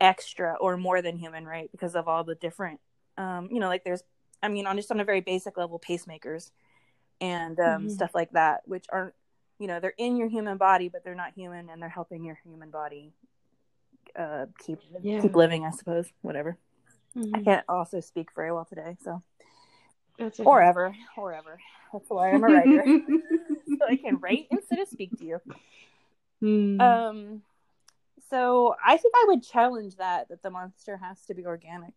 extra 0.00 0.56
or 0.60 0.76
more 0.76 1.02
than 1.02 1.16
human, 1.16 1.46
right? 1.46 1.70
Because 1.72 1.94
of 1.94 2.08
all 2.08 2.24
the 2.24 2.34
different, 2.34 2.80
um, 3.16 3.48
you 3.50 3.58
know, 3.60 3.68
like 3.68 3.84
there's, 3.84 4.02
I 4.42 4.48
mean, 4.48 4.66
on 4.66 4.76
just 4.76 4.90
on 4.90 5.00
a 5.00 5.04
very 5.04 5.20
basic 5.20 5.56
level, 5.56 5.80
pacemakers 5.80 6.50
and 7.20 7.58
um, 7.58 7.86
Mhm. 7.86 7.90
stuff 7.90 8.14
like 8.14 8.30
that, 8.32 8.62
which 8.66 8.86
aren't, 8.92 9.14
you 9.58 9.66
know, 9.66 9.80
they're 9.80 9.94
in 9.98 10.16
your 10.16 10.28
human 10.28 10.56
body, 10.56 10.88
but 10.88 11.02
they're 11.04 11.14
not 11.16 11.32
human, 11.34 11.68
and 11.68 11.82
they're 11.82 11.88
helping 11.88 12.24
your 12.24 12.38
human 12.44 12.70
body 12.70 13.12
uh, 14.16 14.46
keep 14.64 14.78
Yeah. 15.02 15.20
keep 15.20 15.34
living, 15.34 15.64
I 15.64 15.70
suppose. 15.70 16.12
Whatever. 16.22 16.56
I 17.18 17.38
Mhm. 17.40 17.44
can't 17.44 17.64
also 17.68 18.00
speak 18.00 18.28
very 18.34 18.52
well 18.52 18.64
today, 18.64 18.96
so 19.02 19.22
That's 20.18 20.38
or 20.40 20.62
ever, 20.62 20.94
or 21.16 21.32
ever. 21.32 21.60
That's 21.92 22.08
why 22.10 22.32
I'm 22.32 22.44
a 22.44 22.48
writer, 22.48 22.84
so 23.78 23.86
I 23.88 23.96
can 23.96 24.18
write 24.18 24.46
instead 24.50 24.78
of 24.78 24.88
speak 24.88 25.16
to 25.18 25.24
you. 25.24 25.40
Hmm. 26.40 26.80
Um, 26.80 27.42
so 28.30 28.74
I 28.84 28.96
think 28.98 29.14
I 29.16 29.24
would 29.28 29.42
challenge 29.42 29.96
that 29.96 30.28
that 30.28 30.42
the 30.42 30.50
monster 30.50 30.96
has 30.96 31.20
to 31.26 31.34
be 31.34 31.46
organic. 31.46 31.94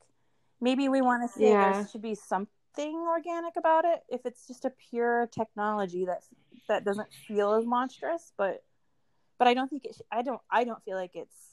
Maybe 0.60 0.90
we 0.90 1.02
want 1.02 1.24
to 1.24 1.28
say 1.38 1.50
Yeah. 1.52 1.74
there 1.74 1.88
should 1.88 2.02
be 2.02 2.16
something 2.16 2.96
organic 3.08 3.56
about 3.58 3.86
it. 3.86 4.04
If 4.10 4.26
it's 4.26 4.48
just 4.48 4.66
a 4.66 4.70
pure 4.72 5.28
technology 5.28 6.06
that 6.06 6.24
that 6.68 6.84
doesn't 6.86 7.12
feel 7.28 7.54
as 7.54 7.66
monstrous, 7.66 8.32
but 8.38 8.64
but 9.38 9.48
I 9.48 9.54
don't 9.54 9.70
think 9.70 9.86
it. 9.86 9.96
Sh- 9.96 10.02
I 10.12 10.22
don't. 10.22 10.42
I 10.50 10.64
don't 10.64 10.84
feel 10.84 10.96
like 10.96 11.16
it's. 11.16 11.51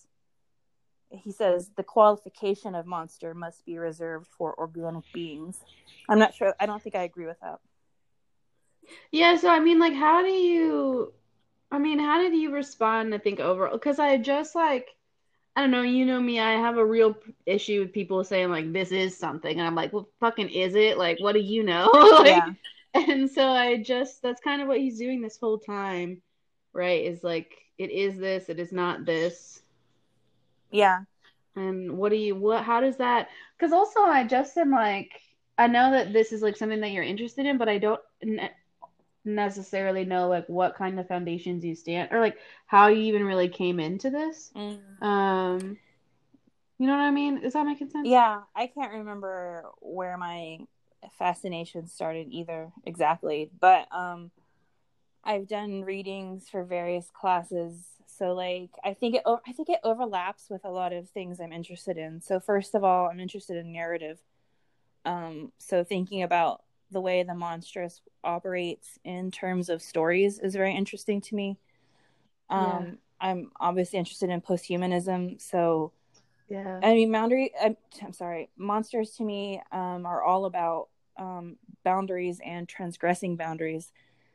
He 1.10 1.32
says 1.32 1.70
the 1.76 1.82
qualification 1.82 2.74
of 2.74 2.86
monster 2.86 3.34
must 3.34 3.64
be 3.64 3.78
reserved 3.78 4.26
for 4.26 4.54
organic 4.58 5.04
beings. 5.12 5.58
I'm 6.08 6.18
not 6.18 6.34
sure. 6.34 6.54
I 6.60 6.66
don't 6.66 6.82
think 6.82 6.94
I 6.94 7.02
agree 7.02 7.26
with 7.26 7.40
that. 7.40 7.60
Yeah, 9.10 9.36
so 9.36 9.48
I 9.48 9.60
mean, 9.60 9.78
like, 9.78 9.94
how 9.94 10.22
do 10.22 10.30
you, 10.30 11.12
I 11.70 11.78
mean, 11.78 11.98
how 11.98 12.20
did 12.20 12.34
you 12.34 12.52
respond, 12.52 13.14
I 13.14 13.18
think, 13.18 13.40
overall? 13.40 13.72
Because 13.72 13.98
I 13.98 14.16
just, 14.16 14.54
like, 14.54 14.88
I 15.56 15.62
don't 15.62 15.70
know, 15.70 15.82
you 15.82 16.06
know 16.06 16.20
me, 16.20 16.40
I 16.40 16.52
have 16.52 16.78
a 16.78 16.84
real 16.84 17.16
issue 17.44 17.80
with 17.80 17.92
people 17.92 18.22
saying, 18.24 18.50
like, 18.50 18.72
this 18.72 18.92
is 18.92 19.18
something. 19.18 19.58
And 19.58 19.66
I'm 19.66 19.74
like, 19.74 19.92
well, 19.92 20.08
fucking 20.20 20.50
is 20.50 20.74
it? 20.74 20.98
Like, 20.98 21.18
what 21.20 21.32
do 21.32 21.40
you 21.40 21.62
know? 21.62 21.90
Like, 21.92 22.26
yeah. 22.26 22.52
and 22.94 23.30
so 23.30 23.46
I 23.48 23.76
just, 23.82 24.22
that's 24.22 24.40
kind 24.40 24.62
of 24.62 24.68
what 24.68 24.78
he's 24.78 24.98
doing 24.98 25.20
this 25.20 25.36
whole 25.36 25.58
time, 25.58 26.22
right? 26.72 27.04
Is 27.04 27.24
like, 27.24 27.56
it 27.76 27.90
is 27.90 28.16
this, 28.18 28.48
it 28.48 28.58
is 28.58 28.72
not 28.72 29.04
this. 29.04 29.60
Yeah. 30.70 31.00
And 31.56 31.98
what 31.98 32.10
do 32.10 32.16
you, 32.16 32.34
what, 32.36 32.62
how 32.64 32.80
does 32.80 32.96
that, 32.98 33.28
because 33.56 33.72
also 33.72 34.00
I 34.00 34.24
just 34.24 34.56
am 34.56 34.70
like, 34.70 35.20
I 35.56 35.66
know 35.66 35.90
that 35.90 36.12
this 36.12 36.32
is 36.32 36.42
like 36.42 36.56
something 36.56 36.80
that 36.80 36.92
you're 36.92 37.02
interested 37.02 37.46
in, 37.46 37.58
but 37.58 37.68
I 37.68 37.78
don't 37.78 38.00
ne 38.22 38.50
necessarily 39.24 40.04
know 40.04 40.28
like 40.28 40.48
what 40.48 40.76
kind 40.76 40.98
of 40.98 41.08
foundations 41.08 41.64
you 41.64 41.74
stand 41.74 42.10
or 42.12 42.20
like 42.20 42.38
how 42.66 42.86
you 42.86 43.02
even 43.02 43.24
really 43.24 43.48
came 43.48 43.80
into 43.80 44.08
this. 44.08 44.50
Mm. 44.56 45.02
Um, 45.02 45.78
you 46.78 46.86
know 46.86 46.92
what 46.92 47.02
I 47.02 47.10
mean? 47.10 47.38
Is 47.38 47.52
that 47.54 47.66
making 47.66 47.90
sense? 47.90 48.06
Yeah, 48.06 48.42
I 48.54 48.68
can't 48.68 48.92
remember 48.92 49.64
where 49.80 50.16
my 50.16 50.60
fascination 51.18 51.88
started 51.88 52.28
either 52.30 52.70
exactly, 52.84 53.50
but 53.60 53.88
um 53.92 54.30
I've 55.24 55.48
done 55.48 55.82
readings 55.82 56.48
for 56.48 56.64
various 56.64 57.10
classes. 57.12 57.84
So 58.18 58.34
like 58.34 58.70
I 58.84 58.94
think 58.94 59.14
it 59.16 59.22
I 59.26 59.52
think 59.52 59.68
it 59.68 59.80
overlaps 59.84 60.48
with 60.50 60.64
a 60.64 60.70
lot 60.70 60.92
of 60.92 61.08
things 61.10 61.40
I'm 61.40 61.52
interested 61.52 61.96
in. 61.96 62.20
So 62.20 62.40
first 62.40 62.74
of 62.74 62.82
all, 62.84 63.08
I'm 63.08 63.20
interested 63.20 63.56
in 63.56 63.72
narrative. 63.72 64.18
Um 65.04 65.52
so 65.58 65.84
thinking 65.84 66.22
about 66.22 66.62
the 66.90 67.00
way 67.00 67.22
the 67.22 67.34
monstrous 67.34 68.00
operates 68.24 68.98
in 69.04 69.30
terms 69.30 69.68
of 69.68 69.82
stories 69.82 70.38
is 70.38 70.54
very 70.54 70.74
interesting 70.74 71.20
to 71.22 71.34
me. 71.34 71.58
Um 72.50 72.98
I'm 73.20 73.50
obviously 73.60 73.98
interested 73.98 74.30
in 74.30 74.40
posthumanism, 74.40 75.40
so 75.40 75.92
Yeah. 76.48 76.80
I 76.82 76.94
mean, 76.94 77.10
boundary. 77.12 77.52
I'm, 77.60 77.76
I'm 78.02 78.12
sorry. 78.12 78.48
Monsters 78.56 79.10
to 79.16 79.24
me 79.24 79.60
um, 79.72 80.06
are 80.06 80.22
all 80.22 80.44
about 80.44 80.88
um, 81.16 81.56
boundaries 81.84 82.40
and 82.44 82.68
transgressing 82.68 83.36
boundaries, 83.36 83.92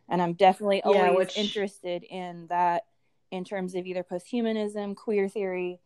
and 0.09 0.21
I'm 0.21 0.33
definitely 0.33 0.81
Yeah, 0.85 1.09
always 1.09 1.27
which- 1.29 1.37
interested 1.37 2.03
in 2.03 2.47
that 2.47 2.83
in 3.33 3.43
terms 3.43 3.73
of 3.75 3.85
either 3.85 4.03
posthumanism, 4.03 4.95
queer 4.95 5.27
theory, 5.27 5.79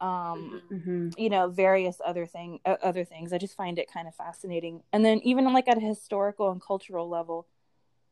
um, 0.00 0.62
hmm 0.68 1.10
you 1.16 1.30
know, 1.30 1.48
various 1.48 1.98
other 2.04 2.26
thing, 2.26 2.58
uh, 2.66 2.76
other 2.82 3.04
things. 3.04 3.32
I 3.32 3.38
just 3.38 3.56
find 3.56 3.78
it 3.78 3.90
kind 3.90 4.06
of 4.08 4.14
fascinating. 4.14 4.82
And 4.92 5.04
then 5.04 5.20
even 5.24 5.50
like 5.52 5.68
at 5.68 5.78
a 5.78 5.80
historical 5.80 6.50
and 6.50 6.60
cultural 6.60 7.08
level, 7.08 7.46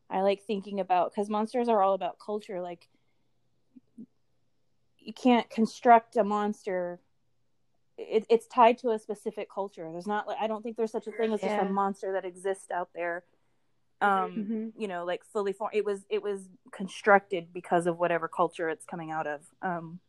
I 0.09 0.21
like 0.21 0.41
thinking 0.41 0.79
about 0.79 1.11
because 1.11 1.29
monsters 1.29 1.67
are 1.67 1.83
all 1.83 1.93
about 1.93 2.17
culture. 2.19 2.61
Like 2.61 2.87
you 4.97 5.13
can't 5.13 5.49
construct 5.49 6.15
a 6.15 6.23
monster 6.23 6.99
it, 7.97 8.25
it's 8.29 8.47
tied 8.47 8.77
to 8.79 8.89
a 8.89 8.99
specific 8.99 9.47
culture 9.53 9.87
there's 9.91 10.07
not 10.07 10.27
like 10.27 10.37
i 10.41 10.47
don't 10.47 10.63
think 10.63 10.75
there's 10.75 10.91
such 10.91 11.07
a 11.07 11.11
thing 11.11 11.31
as 11.31 11.41
just 11.41 11.57
a 11.57 11.65
monster 11.65 12.11
that 12.11 12.25
exists 12.25 12.71
out 12.71 12.89
there 12.93 13.23
um 14.01 14.31
Mhm. 14.49 14.71
you 14.77 14.87
know 14.87 15.05
like 15.05 15.23
fully 15.23 15.53
formed 15.53 15.73
it 15.75 15.85
was 15.85 16.05
it 16.09 16.21
was 16.21 16.49
constructed 16.71 17.53
because 17.53 17.87
of 17.87 17.97
whatever 17.97 18.27
culture 18.27 18.69
it's 18.69 18.85
coming 18.85 19.11
out 19.11 19.25
of 19.27 19.41
um 19.61 19.99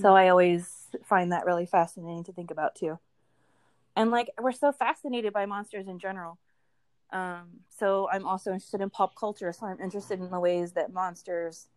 so 0.00 0.14
i 0.14 0.28
always 0.28 0.88
find 1.04 1.32
that 1.32 1.46
really 1.46 1.66
fascinating 1.66 2.22
to 2.24 2.32
think 2.32 2.50
about 2.50 2.74
too. 2.74 2.98
And 3.96 4.10
like 4.10 4.30
we're 4.40 4.52
so 4.52 4.70
fascinated 4.72 5.32
by 5.32 5.46
monsters 5.46 5.88
in 5.88 5.98
general 5.98 6.38
um 7.12 7.60
so 7.70 8.08
i'm 8.12 8.26
also 8.26 8.52
interested 8.52 8.80
in 8.82 8.90
pop 8.90 9.14
culture 9.16 9.52
so 9.52 9.66
i'm 9.66 9.80
interested 9.80 10.20
in 10.20 10.30
the 10.30 10.38
ways 10.38 10.72
that 10.72 10.92
monsters 10.92 11.68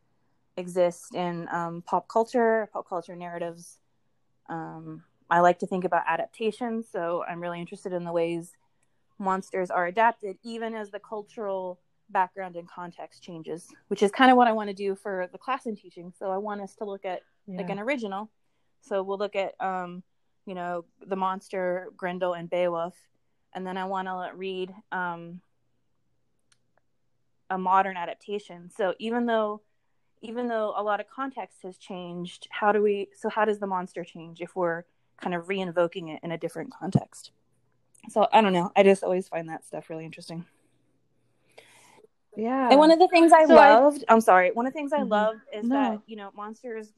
exist 0.57 1.15
in 1.15 1.47
um, 1.51 1.81
pop 1.85 2.07
culture 2.07 2.69
pop 2.73 2.88
culture 2.88 3.15
narratives. 3.15 3.79
Um, 4.50 5.03
I 5.29 5.39
like 5.39 5.59
to 5.59 5.67
think 5.67 5.85
about 5.85 6.03
adaptation, 6.07 6.83
so 6.83 7.23
I'm 7.27 7.39
really 7.41 7.59
interested 7.61 7.93
in 7.93 8.03
the 8.03 8.11
ways 8.11 8.51
monsters 9.21 9.69
are 9.69 9.85
adapted, 9.85 10.37
even 10.43 10.75
as 10.75 10.89
the 10.89 10.99
cultural 10.99 11.79
background 12.09 12.57
and 12.57 12.67
context 12.69 13.23
changes, 13.23 13.67
which 13.87 14.03
is 14.03 14.11
kind 14.11 14.31
of 14.31 14.35
what 14.35 14.47
I 14.47 14.51
want 14.51 14.69
to 14.69 14.73
do 14.73 14.95
for 14.95 15.29
the 15.31 15.37
class 15.37 15.65
I'm 15.65 15.75
teaching. 15.75 16.11
So 16.17 16.31
I 16.31 16.37
want 16.37 16.59
us 16.59 16.75
to 16.75 16.85
look 16.85 17.05
at 17.05 17.21
like 17.47 17.69
an 17.69 17.79
original. 17.79 18.29
So 18.81 19.03
we'll 19.03 19.17
look 19.17 19.35
at, 19.35 19.53
um, 19.59 20.03
you 20.45 20.55
know, 20.55 20.85
the 21.05 21.15
monster, 21.15 21.89
Grendel, 21.95 22.33
and 22.33 22.49
Beowulf, 22.49 22.95
and 23.53 23.65
then 23.65 23.77
I 23.77 23.85
want 23.85 24.07
to 24.07 24.31
read 24.35 24.73
um, 24.91 25.41
a 27.49 27.57
modern 27.57 27.97
adaptation. 27.97 28.69
So 28.75 28.95
even 28.99 29.25
though 29.25 29.61
even 30.23 30.47
though 30.47 30.73
a 30.77 30.83
lot 30.83 30.99
of 30.99 31.07
context 31.09 31.63
has 31.63 31.77
changed, 31.77 32.47
how 32.51 32.71
do 32.71 32.81
we? 32.81 33.09
So 33.15 33.29
how 33.29 33.45
does 33.45 33.59
the 33.59 33.67
monster 33.67 34.03
change 34.03 34.39
if 34.41 34.55
we're 34.55 34.83
kind 35.17 35.35
of 35.35 35.49
re-invoking 35.49 36.09
it 36.09 36.19
in 36.23 36.31
a 36.31 36.37
different 36.37 36.71
context? 36.71 37.31
So 38.10 38.27
I 38.31 38.41
don't 38.41 38.53
know. 38.53 38.72
I 38.75 38.84
just 38.84 39.03
always 39.03 39.27
find 39.27 39.50
that 39.50 39.65
stuff 39.65 39.89
really 39.89 40.05
interesting. 40.05 40.46
Yeah. 42.36 42.70
And 42.70 42.79
one 42.79 42.91
of 42.91 43.00
the 43.00 43.08
things 43.10 43.31
I 43.31 43.46
So 43.46 43.55
loved, 43.55 44.03
I, 44.08 44.13
am 44.13 44.22
sorry, 44.22 44.51
one 44.51 44.65
of 44.65 44.74
the 44.74 44.77
things 44.79 44.93
I 44.93 45.01
Mhm. 45.01 45.10
loved 45.10 45.41
is 45.53 45.65
No. 45.67 45.75
that, 45.75 46.01
you 46.08 46.15
know, 46.15 46.31
monsters 46.34 46.93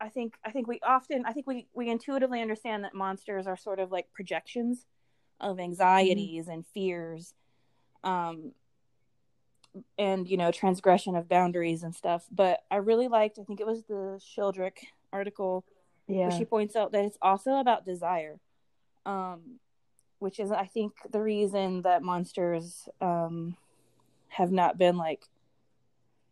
I 0.00 0.08
think 0.08 0.34
I 0.44 0.50
think 0.50 0.66
we 0.66 0.80
often 0.80 1.24
I 1.24 1.32
think 1.32 1.46
we 1.46 1.68
we 1.72 1.88
intuitively 1.88 2.42
understand 2.42 2.84
that 2.84 2.94
monsters 2.94 3.46
are 3.46 3.56
sort 3.56 3.78
of 3.78 3.92
like 3.92 4.12
projections 4.12 4.86
of 5.40 5.58
anxieties 5.60 6.48
and 6.48 6.66
fears 6.66 7.32
um 8.02 8.52
and 9.98 10.28
you 10.28 10.36
know 10.36 10.50
transgression 10.50 11.16
of 11.16 11.28
boundaries 11.28 11.82
and 11.82 11.94
stuff 11.94 12.26
but 12.30 12.64
I 12.70 12.76
really 12.76 13.08
liked 13.08 13.38
I 13.38 13.44
think 13.44 13.60
it 13.60 13.66
was 13.66 13.84
the 13.84 14.20
Shildrick 14.20 14.78
article 15.12 15.64
yeah. 16.06 16.22
where 16.22 16.30
she 16.30 16.44
points 16.44 16.76
out 16.76 16.92
that 16.92 17.04
it's 17.04 17.18
also 17.22 17.54
about 17.54 17.86
desire 17.86 18.40
um 19.06 19.58
which 20.24 20.40
is 20.40 20.50
i 20.50 20.64
think 20.64 20.92
the 21.12 21.20
reason 21.20 21.82
that 21.82 22.02
monsters 22.02 22.88
um 23.00 23.56
have 24.28 24.50
not 24.50 24.78
been 24.78 24.96
like 24.96 25.22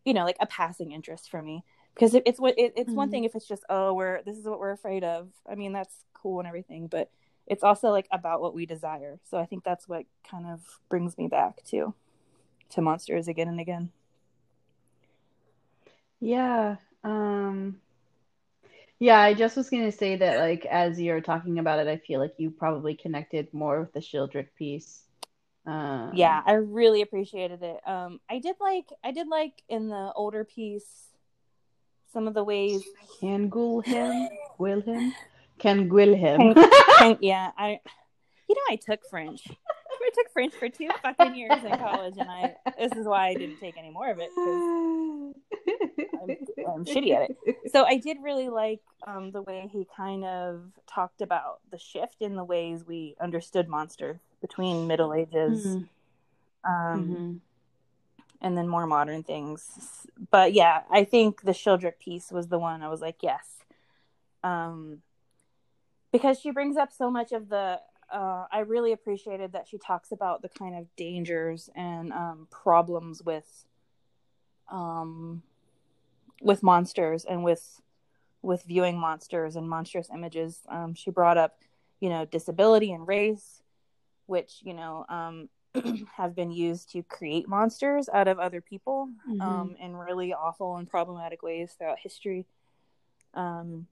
you 0.05 0.15
know 0.15 0.25
like 0.25 0.37
a 0.41 0.47
passing 0.47 0.91
interest 0.93 1.31
for 1.31 1.41
me 1.43 1.63
because 1.95 2.15
it, 2.15 2.23
it's 2.27 2.41
what 2.41 2.59
it, 2.59 2.73
it's 2.75 2.93
one 2.95 3.09
Mhm. 3.09 3.11
thing 3.13 3.25
if 3.25 3.35
it's 3.35 3.47
just 3.47 3.65
oh 3.69 3.93
we're 3.93 4.23
this 4.25 4.37
is 4.39 4.45
what 4.47 4.59
we're 4.59 4.73
afraid 4.73 5.05
of 5.05 5.29
i 5.49 5.55
mean 5.55 5.73
that's 5.73 6.05
cool 6.15 6.39
and 6.41 6.49
everything 6.49 6.87
but 6.89 7.11
it's 7.47 7.63
also 7.63 7.91
like 7.91 8.09
about 8.11 8.41
what 8.41 8.55
we 8.55 8.65
desire 8.67 9.21
so 9.29 9.37
i 9.39 9.45
think 9.47 9.63
that's 9.63 9.87
what 9.87 10.07
kind 10.29 10.47
of 10.47 10.81
brings 10.89 11.19
me 11.19 11.29
back 11.29 11.63
to 11.65 11.95
to 12.71 12.81
monsters 12.81 13.29
again 13.29 13.49
and 13.49 13.61
again 13.61 13.91
Yeah. 16.21 16.77
Um, 17.05 17.81
yeah, 19.03 19.21
I 19.21 19.35
just 19.35 19.57
was 19.57 19.71
gonna 19.71 19.93
say 19.93 20.17
that 20.17 20.39
like 20.39 20.65
as 20.67 21.01
you're 21.01 21.21
talking 21.21 21.59
about 21.59 21.81
it, 21.81 21.89
I 21.89 21.97
feel 21.99 22.21
like 22.21 22.35
you 22.39 22.51
probably 22.51 22.95
connected 22.95 23.53
more 23.53 23.81
with 23.81 23.93
the 23.93 24.01
Shildrick 24.01 24.49
piece. 24.57 25.03
Um, 25.65 26.11
yeah 26.13 26.43
i 26.45 26.55
really 26.55 27.03
appreciated 27.03 27.63
it 27.63 27.79
um 27.87 28.19
i 28.29 28.41
did 28.41 28.57
like 28.61 28.87
i 29.05 29.13
did 29.13 29.29
like 29.29 29.63
in 29.69 29.87
the 29.87 30.11
older 30.17 30.43
piece 30.43 31.13
some 32.13 32.27
of 32.27 32.35
the 32.35 32.43
ways 32.43 32.83
can 33.21 33.49
ghoul 33.49 33.81
him, 33.81 34.29
will 34.59 34.81
him, 34.81 35.15
can 35.59 35.89
gwill 35.89 36.17
him. 36.19 36.55
Can, 36.55 36.71
can, 36.99 37.19
yeah, 37.21 37.53
I 37.57 37.81
you 38.49 38.55
know 38.55 38.63
I 38.69 38.77
took 38.77 39.01
French. 39.09 39.47
I 40.01 40.11
took 40.15 40.33
French 40.33 40.55
for 40.55 40.69
two 40.69 40.91
fucking 41.03 41.35
years 41.35 41.63
in 41.65 41.79
college, 41.79 42.15
and 42.19 42.31
I 42.31 42.55
this 42.79 42.93
is 42.93 43.07
why 43.07 43.29
I 43.29 43.35
didn't 43.35 43.59
take 43.59 43.77
any 43.77 43.91
more 43.91 44.11
of 44.11 44.19
it 44.19 44.31
because 44.35 44.63
I'm, 46.23 46.37
I'm 46.69 46.85
shitty 46.85 47.15
at 47.15 47.31
it. 47.31 47.37
So 47.73 47.85
I 47.85 47.97
did 47.99 48.19
really 48.23 48.49
like 48.49 48.81
um, 49.07 49.31
the 49.33 49.43
way 49.43 49.69
he 49.73 49.87
kind 49.97 50.25
of 50.25 50.63
talked 50.87 51.21
about 51.23 51.61
the 51.71 51.79
shift 51.79 52.17
in 52.21 52.37
the 52.37 52.45
ways 52.45 52.85
we 52.87 53.15
understood 53.21 53.69
monster 53.69 54.21
between 54.41 54.87
Middle 54.87 55.15
Ages, 55.15 55.65
Mhm. 55.67 55.89
um, 56.65 57.09
Mhm. 57.09 57.41
and 58.41 58.59
then 58.59 58.69
more 58.69 58.87
modern 58.87 59.23
things. 59.23 60.07
But 60.31 60.53
yeah, 60.53 60.83
I 60.91 61.05
think 61.05 61.43
the 61.43 61.53
Shildrick 61.53 61.99
piece 61.99 62.31
was 62.33 62.49
the 62.49 62.59
one 62.59 62.83
I 62.83 62.89
was 62.89 63.01
like, 63.01 63.23
yes, 63.23 63.59
um, 64.45 65.03
because 66.13 66.39
she 66.41 66.51
brings 66.51 66.77
up 66.77 66.93
so 66.93 67.11
much 67.11 67.33
of 67.33 67.49
the. 67.49 67.81
Uh, 68.13 68.45
I 68.53 68.61
really 68.61 68.93
appreciated 68.93 69.53
that 69.53 69.69
she 69.69 69.79
talks 69.79 70.13
about 70.13 70.43
the 70.43 70.49
kind 70.51 70.77
of 70.77 70.87
dangers 70.97 71.71
and 71.75 72.13
um, 72.13 72.47
problems 72.51 73.23
with, 73.23 73.65
um, 74.71 75.43
with 76.43 76.63
monsters 76.63 77.25
and 77.25 77.43
with, 77.43 77.81
with 78.43 78.63
viewing 78.65 78.99
monsters 78.99 79.57
and 79.57 79.69
monstrous 79.69 80.09
images. 80.13 80.61
Um, 80.69 80.95
she 80.95 81.11
brought 81.11 81.39
up, 81.39 81.59
you 82.01 82.11
know, 82.11 82.25
disability 82.27 82.93
and 82.93 83.07
race, 83.07 83.63
which 84.27 84.59
you 84.63 84.75
know 84.75 85.05
um, 85.09 85.49
have 86.17 86.35
been 86.35 86.51
used 86.51 86.91
to 86.93 87.03
create 87.03 87.49
monsters 87.49 88.09
out 88.13 88.29
of 88.29 88.39
other 88.39 88.61
people 88.61 89.09
Mhm. 89.29 89.41
um, 89.43 89.77
in 89.81 89.97
really 89.97 90.35
awful 90.35 90.77
and 90.77 90.89
problematic 90.89 91.43
ways 91.43 91.75
throughout 91.79 91.99
history. 91.99 92.45
Um, 93.35 93.87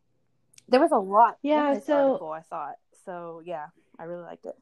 there 0.69 0.81
was 0.81 0.93
a 0.93 0.99
lot 0.99 1.39
Yeah, 1.43 1.79
so- 1.81 1.95
article, 2.11 2.33
I 2.33 2.41
thought. 2.43 2.77
So 3.05 3.41
yeah, 3.45 3.69
I 4.00 4.04
really 4.07 4.25
liked 4.25 4.47
it. 4.47 4.57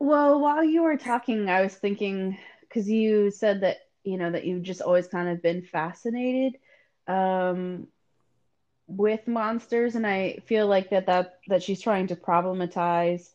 Well, 0.00 0.40
while 0.40 0.64
you 0.64 0.82
were 0.82 0.96
talking, 0.98 1.48
I 1.50 1.62
was 1.62 1.76
thinking 1.76 2.38
because 2.62 2.90
you 2.90 3.30
said 3.30 3.62
that 3.62 3.78
you 4.04 4.18
know 4.18 4.30
that 4.32 4.44
you've 4.46 4.62
just 4.62 4.82
always 4.82 5.08
kind 5.08 5.28
of 5.28 5.42
been 5.42 5.62
fascinated 5.62 6.58
um, 7.08 7.88
with 8.88 9.26
monsters, 9.28 9.96
and 9.96 10.06
I 10.06 10.38
feel 10.46 10.66
like 10.68 10.90
that 10.90 11.06
that 11.06 11.40
that 11.48 11.62
she's 11.62 11.80
trying 11.80 12.08
to 12.08 12.16
problematize 12.16 13.30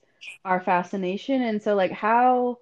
our 0.45 0.61
fascination. 0.61 1.41
And 1.41 1.61
so, 1.61 1.75
like, 1.75 1.91
how 1.91 2.59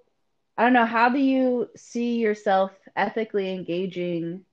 I 0.58 0.64
don't 0.64 0.74
know, 0.74 0.86
how 0.86 1.10
do 1.10 1.18
you 1.18 1.70
see 1.76 2.16
yourself 2.18 2.72
ethically 2.96 3.50
engaging, 3.52 4.44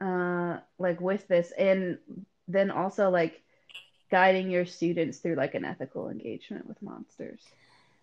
uh, 0.00 0.58
like 0.78 1.00
with 1.00 1.26
this, 1.28 1.52
and 1.52 1.98
then 2.48 2.70
also 2.70 3.10
like 3.10 3.42
guiding 4.10 4.50
your 4.50 4.66
students 4.66 5.18
through 5.18 5.34
like 5.36 5.54
an 5.54 5.64
ethical 5.64 6.08
engagement 6.08 6.66
with 6.66 6.80
monsters? 6.82 7.40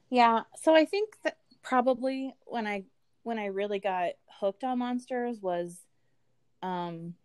Yeah, 0.09 0.41
so 0.61 0.75
I 0.75 0.85
think 0.85 1.15
that 1.23 1.37
probably 1.63 2.35
when 2.45 2.67
I 2.67 2.83
when 3.23 3.39
I 3.39 3.47
really 3.47 3.79
got 3.79 4.11
hooked 4.39 4.63
on 4.63 4.79
monsters 4.79 5.41
was 5.41 5.79
um 6.61 7.15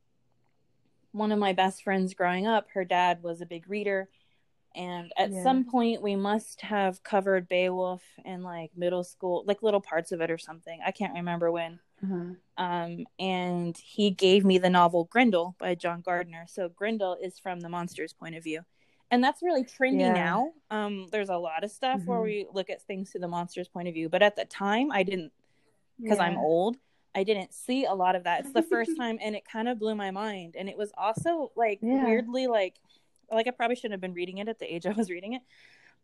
one 1.13 1.33
of 1.33 1.39
my 1.39 1.53
best 1.53 1.83
friends 1.83 2.15
growing 2.15 2.47
up, 2.47 2.69
her 2.75 2.85
dad 2.85 3.23
was 3.23 3.41
a 3.41 3.47
big 3.47 3.69
reader 3.69 4.09
and 4.75 5.13
at 5.19 5.33
Yeah. 5.33 5.43
some 5.43 5.65
point 5.65 6.01
we 6.01 6.15
must 6.15 6.61
have 6.61 7.03
covered 7.03 7.49
Beowulf 7.49 8.03
in 8.25 8.43
like 8.45 8.71
middle 8.77 9.03
school, 9.03 9.43
like 9.45 9.63
little 9.63 9.81
parts 9.81 10.13
of 10.13 10.21
it 10.21 10.31
or 10.31 10.39
something. 10.39 10.81
I 10.87 10.93
can't 10.93 11.15
remember 11.15 11.51
when. 11.51 11.81
Uh-huh. 12.03 12.35
Um 12.57 13.07
and 13.19 13.77
he 13.77 14.11
gave 14.11 14.45
me 14.45 14.59
the 14.59 14.71
novel 14.71 15.05
Grendel 15.05 15.57
by 15.59 15.75
John 15.75 16.01
Gardner. 16.03 16.47
So 16.49 16.69
Grendel 16.69 17.17
is 17.21 17.39
from 17.39 17.61
the 17.61 17.69
monster's 17.69 18.13
point 18.13 18.37
of 18.37 18.45
view. 18.45 18.65
And 19.11 19.23
that's 19.23 19.43
really 19.43 19.65
trendy 19.65 19.99
Yeah. 20.01 20.13
now. 20.13 20.53
Um 20.71 21.09
there's 21.11 21.29
a 21.31 21.37
lot 21.37 21.65
of 21.65 21.71
stuff 21.71 22.03
where 22.07 22.21
Mhm. 22.21 22.25
we 22.25 22.47
look 22.53 22.71
at 22.71 22.83
things 22.83 23.11
through 23.11 23.23
the 23.23 23.29
monster's 23.29 23.69
point 23.69 23.89
of 23.89 23.95
view, 23.95 24.09
but 24.09 24.23
at 24.23 24.37
the 24.37 24.45
time 24.45 24.91
I 24.93 25.03
didn't 25.03 25.33
because 26.03 26.19
I'm 26.19 26.37
old. 26.39 26.77
I 27.15 27.25
didn't 27.25 27.53
see 27.53 27.85
a 27.87 27.93
lot 27.95 28.15
of 28.15 28.25
that. 28.25 28.41
It's 28.41 28.53
the 28.53 28.63
first 28.63 28.93
time 28.97 29.19
and 29.21 29.35
it 29.35 29.45
kind 29.45 29.69
of 29.69 29.79
blew 29.79 29.95
my 29.95 30.11
mind. 30.13 30.55
And 30.57 30.69
it 30.69 30.77
was 30.79 30.93
also 30.97 31.53
like 31.57 31.81
Yeah. 31.83 32.03
weirdly 32.05 32.47
like 32.47 32.77
like 33.33 33.47
I 33.47 33.51
probably 33.51 33.77
shouldn't 33.77 33.93
have 33.93 34.01
been 34.01 34.15
reading 34.15 34.39
it 34.39 34.49
at 34.49 34.59
the 34.59 34.73
age 34.73 34.87
I 34.87 34.93
was 34.93 35.11
reading 35.11 35.35
it. 35.35 35.43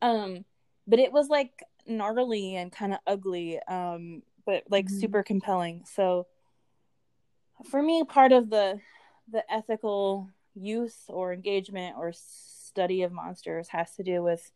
Um 0.02 0.44
but 0.86 0.98
it 0.98 1.12
was 1.12 1.28
like 1.28 1.62
gnarly 1.86 2.56
and 2.56 2.72
kind 2.72 2.92
of 2.92 3.00
ugly 3.06 3.60
um 3.68 4.22
but 4.44 4.64
like 4.70 4.88
Mhm. 4.88 5.00
super 5.00 5.22
compelling. 5.22 5.84
So 5.86 6.26
for 7.70 7.82
me 7.82 8.04
part 8.04 8.32
of 8.32 8.50
the 8.50 8.80
the 9.30 9.42
ethical 9.52 10.28
use 10.54 11.04
or 11.08 11.32
engagement 11.32 11.96
or 11.98 12.12
study 12.76 13.02
of 13.02 13.10
monsters 13.10 13.68
has 13.68 13.94
to 13.96 14.02
do 14.02 14.22
with 14.22 14.52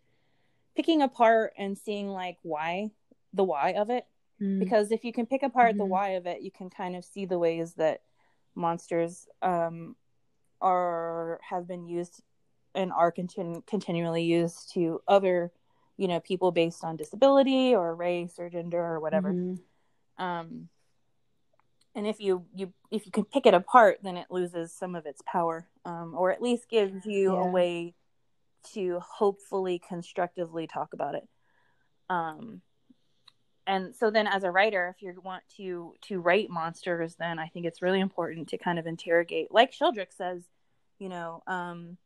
picking 0.77 1.01
apart 1.01 1.55
and 1.57 1.79
seeing 1.79 2.07
like 2.09 2.37
why 2.43 2.91
the 3.33 3.43
why 3.45 3.71
of 3.73 3.89
it 3.89 4.05
Mm. 4.43 4.59
because 4.59 4.91
if 4.91 5.05
you 5.05 5.13
can 5.13 5.25
pick 5.27 5.43
apart 5.43 5.77
the 5.77 5.85
Mhm. 5.85 5.89
why 5.89 6.09
of 6.11 6.27
it 6.27 6.41
you 6.43 6.51
can 6.51 6.69
kind 6.71 6.97
of 6.97 7.05
see 7.05 7.25
the 7.27 7.39
ways 7.39 7.75
that 7.75 8.03
monsters 8.55 9.27
um 9.43 9.97
are 10.61 11.41
have 11.43 11.67
been 11.67 11.87
used 11.87 12.23
and 12.75 12.93
are 12.93 13.11
continu- 13.13 13.65
continually 13.67 14.23
used 14.23 14.71
to 14.73 15.01
other 15.09 15.51
you 15.97 16.09
know 16.09 16.21
people 16.21 16.53
based 16.53 16.85
on 16.85 16.97
disability 16.97 17.75
or 17.75 17.95
race 17.95 18.39
or 18.39 18.49
gender 18.51 18.83
or 18.83 19.01
whatever 19.01 19.33
Mhm. 19.33 19.59
um 20.19 20.69
and 21.95 22.07
if 22.07 22.21
you 22.21 22.47
you 22.55 22.73
if 22.91 23.05
you 23.07 23.13
can 23.13 23.25
pick 23.25 23.45
it 23.47 23.55
apart 23.55 23.99
then 24.03 24.17
it 24.17 24.31
loses 24.31 24.73
some 24.73 24.95
of 24.95 25.07
its 25.07 25.23
power 25.27 25.67
um 25.85 26.15
or 26.17 26.31
at 26.31 26.41
least 26.43 26.69
gives 26.69 27.05
you 27.07 27.35
a 27.35 27.47
way 27.51 27.95
to 28.75 29.01
hopefully 29.01 29.81
constructively 29.87 30.67
talk 30.67 30.93
about 30.93 31.15
it. 31.15 31.29
Um 32.09 32.63
and 33.67 33.95
so 33.95 34.11
then 34.11 34.27
as 34.27 34.43
a 34.43 34.51
writer 34.51 34.93
if 34.95 35.03
you 35.03 35.15
want 35.23 35.43
to 35.57 35.95
to 36.01 36.19
write 36.19 36.49
monsters 36.49 37.15
then 37.17 37.39
i 37.39 37.47
think 37.47 37.67
it's 37.67 37.83
really 37.83 38.01
important 38.01 38.49
to 38.49 38.57
kind 38.59 38.79
of 38.79 38.87
interrogate 38.87 39.53
like 39.53 39.71
Shildrick 39.71 40.13
says 40.17 40.43
you 40.99 41.09
know 41.09 41.43
um 41.47 41.99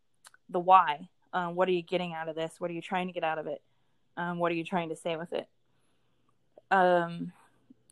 the 0.49 0.61
why 0.61 1.09
um 1.33 1.55
what 1.55 1.69
are 1.69 1.73
you 1.73 1.83
getting 1.83 2.15
out 2.15 2.29
of 2.29 2.37
this? 2.37 2.55
What 2.59 2.71
are 2.71 2.75
you 2.75 2.83
trying 2.83 3.09
to 3.09 3.13
get 3.13 3.25
out 3.25 3.39
of 3.39 3.47
it? 3.47 3.63
Um 4.17 4.39
what 4.39 4.53
are 4.53 4.55
you 4.55 4.65
trying 4.65 4.91
to 4.91 4.97
say 4.97 5.17
with 5.17 5.33
it? 5.33 5.49
Um 6.71 7.33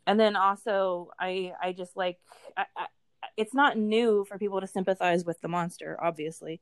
and 0.05 0.19
then 0.19 0.35
also 0.35 1.11
i 1.19 1.53
i 1.61 1.71
just 1.71 1.95
like 1.95 2.19
I, 2.57 2.65
I, 2.75 2.85
it's 3.37 3.53
not 3.53 3.77
new 3.77 4.25
for 4.25 4.37
people 4.37 4.59
to 4.59 4.67
sympathize 4.67 5.23
with 5.25 5.39
the 5.41 5.47
monster 5.47 5.97
obviously 6.01 6.59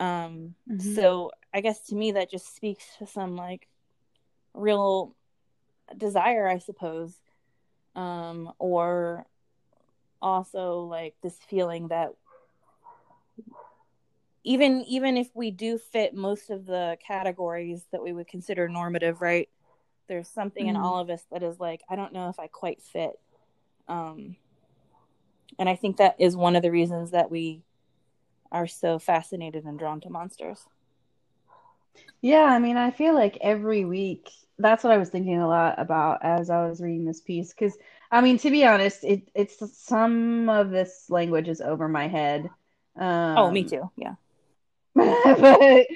um 0.00 0.54
Mhm. 0.68 0.94
so 0.94 1.30
i 1.54 1.60
guess 1.60 1.80
to 1.80 1.94
me 1.94 2.12
that 2.12 2.30
just 2.30 2.54
speaks 2.54 2.84
to 2.98 3.06
some 3.06 3.36
like 3.36 3.68
real 4.54 5.14
desire 5.96 6.48
i 6.48 6.58
suppose 6.58 7.14
um 7.94 8.52
or 8.58 9.26
also 10.20 10.80
like 10.80 11.14
this 11.22 11.38
feeling 11.48 11.88
that 11.88 12.10
even 14.44 14.82
even 14.86 15.16
if 15.16 15.28
we 15.34 15.50
do 15.50 15.78
fit 15.78 16.14
most 16.14 16.50
of 16.50 16.66
the 16.66 16.96
categories 17.04 17.86
that 17.92 18.02
we 18.02 18.12
would 18.12 18.28
consider 18.28 18.68
normative 18.68 19.20
right 19.20 19.48
there's 20.08 20.28
something 20.28 20.68
in 20.68 20.76
Mhm. 20.76 20.82
all 20.84 20.98
of 21.00 21.10
us 21.10 21.24
that 21.30 21.42
is 21.42 21.58
like 21.58 21.82
i 21.88 21.96
don't 21.96 22.12
know 22.12 22.28
if 22.28 22.38
i 22.38 22.46
quite 22.46 22.80
fit 22.82 23.18
um 23.88 24.36
and 25.58 25.68
i 25.68 25.74
think 25.76 25.96
that 25.96 26.14
is 26.18 26.36
one 26.36 26.56
of 26.56 26.62
the 26.62 26.70
reasons 26.70 27.10
that 27.10 27.30
we 27.30 27.62
are 28.56 28.66
so 28.66 28.98
fascinated 28.98 29.64
and 29.64 29.78
drawn 29.78 30.00
to 30.00 30.10
monsters 30.10 30.66
Yeah, 32.20 32.44
I 32.44 32.58
mean, 32.58 32.76
I 32.76 32.90
feel 32.90 33.14
like 33.14 33.38
every 33.40 33.84
week, 33.84 34.30
that's 34.58 34.82
what 34.82 34.92
I 34.92 34.98
was 34.98 35.10
thinking 35.10 35.38
a 35.38 35.48
lot 35.48 35.78
about 35.78 36.24
as 36.24 36.50
I 36.50 36.66
was 36.66 36.80
reading 36.80 37.04
this 37.04 37.20
piece. 37.20 37.52
Because, 37.52 37.76
I 38.10 38.20
mean, 38.20 38.38
to 38.38 38.50
be 38.50 38.64
honest, 38.64 39.04
it 39.04 39.28
it's 39.34 39.56
some 39.78 40.48
of 40.48 40.70
this 40.70 41.06
language 41.08 41.48
is 41.48 41.60
over 41.60 41.88
my 41.88 42.08
head. 42.08 42.50
Um, 42.96 43.36
oh 43.36 43.50
me 43.50 43.62
too 43.62 43.90
yeah 43.96 44.14
but 44.94 45.86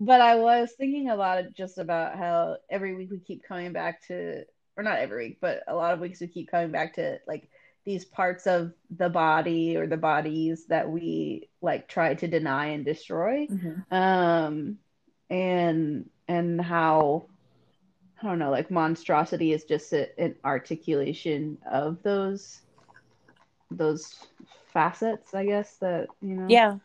but 0.00 0.20
I 0.20 0.36
was 0.36 0.72
thinking 0.76 1.10
a 1.10 1.16
lot 1.16 1.38
of 1.38 1.54
just 1.54 1.78
about 1.78 2.16
how 2.16 2.56
every 2.70 2.94
week 2.94 3.10
we 3.10 3.18
keep 3.18 3.44
coming 3.44 3.72
back 3.72 4.06
to, 4.08 4.44
or 4.76 4.82
not 4.82 4.98
every 4.98 5.28
week, 5.28 5.38
but 5.40 5.62
a 5.68 5.74
lot 5.74 5.92
of 5.92 6.00
weeks 6.00 6.20
we 6.20 6.28
keep 6.28 6.50
coming 6.50 6.70
back 6.70 6.94
to 6.94 7.18
like 7.26 7.48
these 7.84 8.04
parts 8.04 8.46
of 8.46 8.72
the 8.96 9.08
body 9.08 9.76
or 9.76 9.86
the 9.86 9.96
bodies 9.96 10.66
that 10.66 10.90
we 10.90 11.48
like 11.62 11.88
try 11.88 12.14
to 12.14 12.28
deny 12.28 12.66
and 12.66 12.84
destroy. 12.84 13.48
Um, 13.90 14.78
and 15.30 16.08
and 16.26 16.60
how 16.60 17.26
I 18.22 18.26
don't 18.26 18.38
know, 18.38 18.50
like 18.50 18.70
monstrosity 18.70 19.52
is 19.52 19.64
just 19.64 19.92
a, 19.92 20.08
an 20.20 20.34
articulation 20.44 21.58
of 21.70 22.02
those 22.02 22.60
those 23.70 24.14
facets, 24.72 25.34
I 25.34 25.46
guess 25.46 25.76
that 25.76 26.08
you 26.20 26.34
know. 26.34 26.46
yeah. 26.48 26.76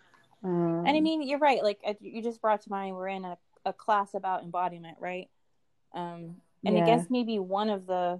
Um, 0.43 0.83
and 0.85 0.97
i 0.97 0.99
mean 0.99 1.21
you're 1.21 1.39
right. 1.39 1.63
Like 1.63 1.79
you 2.01 2.21
just 2.21 2.41
brought 2.41 2.61
to 2.63 2.69
mind 2.69 2.95
we're 2.95 3.07
in 3.07 3.25
a, 3.25 3.37
a 3.65 3.73
class 3.73 4.13
about 4.13 4.43
embodiment 4.43 4.97
right? 4.99 5.29
Um 5.93 6.35
and 6.65 6.77
i 6.77 6.85
guess 6.85 7.07
maybe 7.09 7.39
one 7.39 7.69
of 7.69 7.85
the 7.87 8.19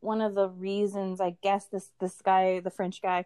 one 0.00 0.20
of 0.20 0.34
the 0.34 0.48
reasons 0.48 1.20
i 1.20 1.36
guess 1.42 1.66
this 1.66 1.90
this 2.00 2.20
guy 2.22 2.60
the 2.60 2.70
french 2.70 3.02
guy 3.02 3.24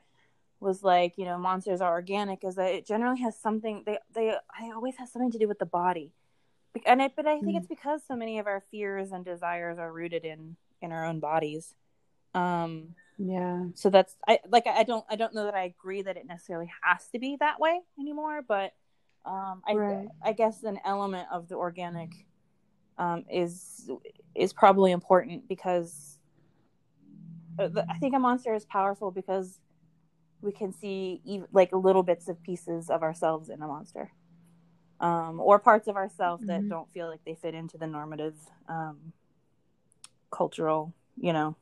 was 0.61 0.83
like, 0.83 1.15
you 1.17 1.25
know, 1.25 1.39
monsters 1.39 1.81
are 1.81 1.93
organic 1.93 2.45
is 2.45 2.57
that 2.57 2.73
it 2.73 2.87
generally 2.87 3.21
has 3.21 3.37
something 3.37 3.83
they 3.87 3.99
they 4.15 4.29
it 4.29 4.75
always 4.75 4.97
has 4.97 5.11
something 5.11 5.33
to 5.33 5.39
do 5.39 5.49
with 5.49 5.59
the 5.59 5.67
body. 5.67 6.13
And 6.87 7.01
it, 7.01 7.13
but 7.17 7.27
I 7.27 7.41
think 7.41 7.57
mm. 7.57 7.59
it's 7.59 7.67
because 7.67 8.03
so 8.07 8.15
many 8.15 8.39
of 8.39 8.47
our 8.47 8.63
fears 8.71 9.11
and 9.11 9.25
desires 9.25 9.79
are 9.79 9.93
rooted 9.93 10.25
in 10.25 10.57
in 10.81 10.93
our 10.93 11.05
own 11.05 11.19
bodies. 11.19 11.75
Um 12.35 12.95
yeah. 13.19 13.65
So 13.75 13.91
that's 13.91 14.15
I 14.29 14.39
like 14.49 14.67
I 14.67 14.83
don't 14.83 15.05
I 15.09 15.17
don't 15.17 15.35
know 15.35 15.47
that 15.47 15.55
I 15.55 15.65
agree 15.65 16.03
that 16.03 16.17
it 16.17 16.27
necessarily 16.27 16.71
has 16.83 17.09
to 17.09 17.19
be 17.19 17.37
that 17.41 17.59
way 17.59 17.81
anymore, 17.99 18.43
but 18.47 18.73
um 19.25 19.63
I 19.67 19.75
right. 19.75 20.09
I 20.23 20.33
guess 20.33 20.63
an 20.63 20.79
element 20.85 21.27
of 21.33 21.49
the 21.49 21.57
organic 21.57 22.11
um 22.99 23.25
is 23.33 23.91
is 24.35 24.53
probably 24.53 24.93
important 24.93 25.49
because 25.49 26.19
I 27.61 27.99
think 27.99 28.15
a 28.15 28.19
monster 28.19 28.55
is 28.55 28.65
powerful 28.65 29.11
because 29.11 29.59
we 30.41 30.53
can 30.53 30.73
see 30.73 31.21
even, 31.25 31.47
like 31.53 31.73
little 31.73 32.03
bits 32.03 32.29
of 32.29 32.43
pieces 32.43 32.91
of 32.91 33.03
ourselves 33.03 33.49
in 33.49 33.63
a 33.63 33.67
monster. 33.67 34.13
Um, 35.01 35.41
or 35.41 35.59
parts 35.59 35.89
of 35.89 35.97
ourselves 35.97 36.43
mm-hmm. 36.43 36.63
that 36.63 36.69
don't 36.69 36.93
feel 36.93 37.09
like 37.09 37.25
they 37.25 37.35
fit 37.35 37.55
into 37.55 37.79
the 37.79 37.87
normative 37.87 38.37
um, 38.69 39.13
cultural 40.31 40.93
you 41.21 41.33
know. 41.33 41.57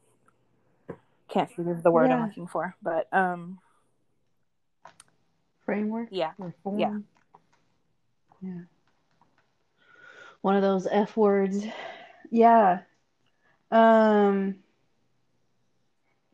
Can't 1.29 1.51
think 1.51 1.69
of 1.69 1.83
the 1.83 1.91
word 1.91 2.09
yeah. 2.09 2.17
i'm 2.17 2.27
looking 2.27 2.47
for 2.47 2.75
but 2.83 3.07
um 3.13 3.59
framework? 5.67 6.09
Yeah. 6.11 6.33
Yeah. 6.79 6.99
yeah. 8.41 8.61
One 10.41 10.57
of 10.57 10.63
those 10.63 10.87
f 10.91 11.17
words. 11.17 11.63
Yeah. 12.31 12.81
Um 13.71 14.57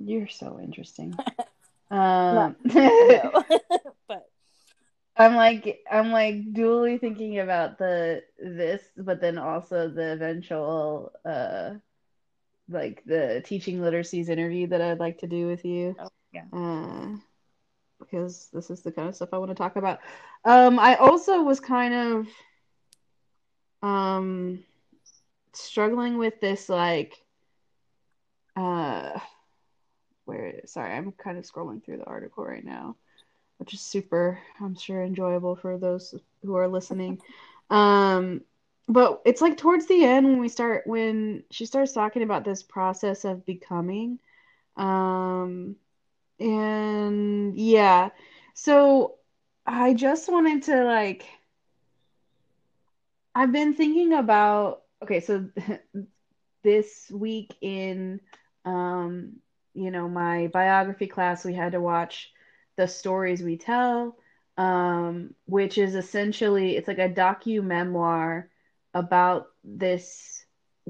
you're 0.05 0.29
so 0.29 0.59
interesting. 0.61 1.15
Um, 1.91 2.57
no. 2.65 3.45
but 4.09 4.29
I'm 5.17 5.37
like 5.37 5.85
I'm 5.91 6.11
like 6.11 6.53
dually 6.53 7.01
thinking 7.01 7.39
about 7.39 7.79
the 7.79 8.23
this, 8.39 8.83
but 8.97 9.21
then 9.21 9.39
also 9.39 9.89
the 9.89 10.13
eventual 10.13 11.13
uh 11.25 11.75
like 12.69 13.03
the 13.05 13.43
teaching 13.45 13.79
literacies 13.79 14.29
interview 14.29 14.67
that 14.69 14.81
I'd 14.81 14.99
like 14.99 15.19
to 15.19 15.27
do 15.27 15.47
with 15.47 15.65
you. 15.65 15.95
Oh, 16.01 16.09
yeah. 16.33 16.45
Uh, 16.53 17.17
because 18.01 18.49
this 18.53 18.71
is 18.71 18.83
the 18.83 18.91
kind 18.91 19.09
of 19.09 19.15
stuff 19.15 19.29
I 19.33 19.39
want 19.39 19.51
to 19.51 19.55
talk 19.55 19.77
about. 19.77 20.01
Um, 20.45 20.79
I 20.79 20.97
also 20.97 21.43
was 21.43 21.61
kind 21.61 21.95
of 21.95 22.29
um 23.83 24.65
struggling 25.53 26.17
with 26.17 26.41
this 26.41 26.69
like 26.69 27.23
uh 28.57 29.19
where 30.25 30.61
sorry 30.67 30.93
i'm 30.93 31.13
kind 31.13 31.39
of 31.39 31.45
scrolling 31.45 31.85
through 31.85 31.99
the 31.99 32.05
article 32.05 32.45
right 32.45 32.65
now 32.65 32.97
which 33.59 33.75
is 33.75 33.81
super 33.81 34.39
i'm 34.61 34.75
sure 34.75 35.03
enjoyable 35.03 35.57
for 35.57 35.79
those 35.79 36.15
who 36.43 36.57
are 36.57 36.69
listening. 36.69 37.21
Um 37.71 38.43
but 38.87 39.23
it's 39.25 39.41
like 39.41 39.57
towards 39.57 39.87
the 39.87 40.05
end 40.05 40.27
when 40.27 40.39
we 40.41 40.49
start 40.49 40.87
when 40.87 41.45
she 41.51 41.65
starts 41.65 41.93
talking 41.93 42.23
about 42.23 42.45
this 42.45 42.63
process 42.63 43.25
of 43.25 43.47
becoming 43.47 44.19
um 44.77 45.77
and 46.39 47.57
yeah. 47.59 48.11
So 48.55 49.17
i 49.67 49.95
just 49.95 50.31
wanted 50.31 50.63
to 50.65 50.85
like 50.85 51.25
i've 53.35 53.51
been 53.51 53.73
thinking 53.73 54.13
about 54.13 54.83
okay 55.03 55.21
so 55.21 55.49
this 56.63 57.11
week 57.11 57.55
in 57.63 58.21
um 58.67 59.37
you 59.75 59.91
know, 59.91 60.09
my 60.09 60.49
biography 60.49 61.07
class, 61.07 61.45
we 61.45 61.55
had 61.55 61.73
to 61.73 61.81
watch 61.81 62.33
The 62.77 62.89
Stories 62.89 63.43
We 63.43 63.57
Tell, 63.59 64.17
um, 64.57 65.35
which 65.47 65.79
is 65.79 65.95
essentially 65.95 66.77
it's 66.77 66.89
like 66.89 66.99
a 66.99 67.09
docu 67.09 67.63
memoir 67.63 68.49
about 68.95 69.49
this 69.65 70.45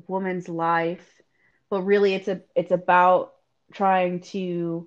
woman's 0.07 0.49
life, 0.49 1.23
but 1.71 1.83
really 1.83 2.15
it's 2.15 2.29
a 2.29 2.43
it's 2.55 2.73
about 2.73 3.33
trying 3.73 4.21
to 4.21 4.87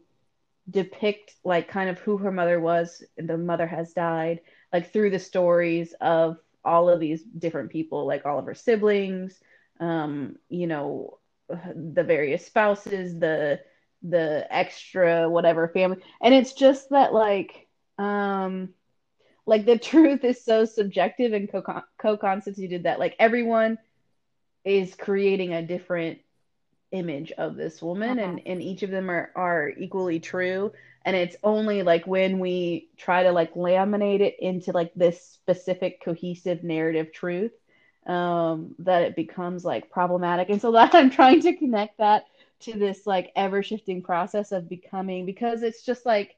depict 0.70 1.34
like 1.44 1.68
kind 1.68 1.90
of 1.90 2.00
who 2.00 2.18
her 2.18 2.32
mother 2.32 2.60
was 2.60 3.04
and 3.18 3.30
the 3.30 3.38
mother 3.38 3.66
has 3.68 3.94
died 3.94 4.42
like 4.74 4.92
through 4.92 5.10
the 5.10 5.20
stories 5.20 5.94
of 6.02 6.38
all 6.66 6.90
of 6.90 7.00
these 7.00 7.24
different 7.24 7.72
people 7.72 8.06
like 8.06 8.26
all 8.26 8.38
of 8.38 8.46
her 8.46 8.54
siblings 8.54 9.40
um 9.80 10.36
you 10.50 10.68
know 10.68 11.20
the 11.50 12.04
various 12.04 12.46
spouses 12.46 13.18
the 13.18 13.60
the 14.04 14.48
extra 14.50 15.30
whatever 15.30 15.68
family. 15.68 16.02
And 16.22 16.34
it's 16.34 16.54
just 16.54 16.90
that 16.90 17.14
like 17.14 17.68
um 17.98 18.70
like 19.46 19.66
the 19.66 19.78
truth 19.92 20.24
is 20.24 20.44
so 20.44 20.66
subjective 20.66 21.34
and 21.34 21.52
co- 21.52 21.84
co-constituted 21.98 22.84
that 22.84 23.00
like 23.00 23.16
everyone 23.20 23.78
is 24.66 24.96
creating 24.96 25.54
a 25.54 25.66
different 25.66 26.20
image 26.92 27.32
of 27.34 27.56
this 27.56 27.82
woman 27.82 28.18
uh-huh. 28.18 28.28
and 28.28 28.42
and 28.46 28.62
each 28.62 28.84
of 28.84 28.92
them 28.92 29.10
are 29.10 29.32
are 29.36 29.70
equally 29.78 30.20
true. 30.20 30.72
And 31.06 31.16
it's 31.16 31.38
only 31.44 31.84
like 31.84 32.06
when 32.06 32.40
we 32.40 32.90
try 32.98 33.24
to 33.24 33.32
like 33.32 33.54
laminate 33.54 34.20
it 34.20 34.36
into 34.40 34.72
like 34.74 34.94
this 34.94 35.22
specific 35.22 36.04
cohesive 36.04 36.64
narrative 36.64 37.12
truth 37.14 37.52
um 38.06 38.76
that 38.80 39.04
it 39.04 39.16
becomes 39.16 39.66
like 39.66 39.90
problematic. 39.90 40.50
And 40.50 40.62
so 40.62 40.72
that 40.74 40.94
i'm 40.96 41.10
trying 41.10 41.42
to 41.42 41.56
connect 41.56 41.98
that 41.98 42.26
to 42.60 42.74
this 42.74 43.06
like 43.06 43.32
ever 43.36 43.62
shifting 43.62 44.02
process 44.02 44.52
of 44.52 44.70
becoming 44.70 45.26
because 45.26 45.64
it's 45.64 45.84
just 45.84 46.06
like 46.06 46.36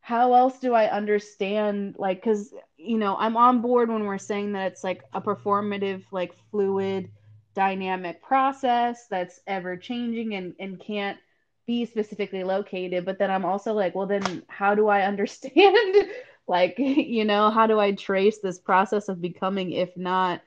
how 0.00 0.34
else 0.34 0.58
do 0.58 0.74
I 0.74 0.90
understand 0.90 1.94
like 1.98 2.22
cuz 2.22 2.52
you 2.76 2.98
know 2.98 3.16
I'm 3.16 3.36
on 3.36 3.60
board 3.60 3.88
when 3.88 4.04
we're 4.04 4.18
saying 4.18 4.52
that 4.52 4.72
it's 4.72 4.84
like 4.84 5.02
a 5.12 5.20
performative 5.20 6.02
like 6.10 6.34
fluid 6.50 7.10
dynamic 7.54 8.22
process 8.22 9.06
that's 9.08 9.40
ever 9.46 9.76
changing 9.76 10.34
and 10.34 10.54
and 10.58 10.80
can't 10.80 11.18
be 11.66 11.84
specifically 11.86 12.42
located 12.42 13.04
but 13.04 13.18
then 13.18 13.30
I'm 13.30 13.44
also 13.44 13.72
like 13.72 13.94
well 13.94 14.06
then 14.06 14.42
how 14.48 14.74
do 14.74 14.88
I 14.88 15.02
understand 15.06 16.10
like 16.48 16.74
you 16.78 17.24
know 17.24 17.50
how 17.50 17.68
do 17.68 17.78
I 17.78 17.92
trace 17.92 18.38
this 18.38 18.58
process 18.58 19.08
of 19.08 19.20
becoming 19.20 19.70
if 19.70 19.96
not 19.96 20.42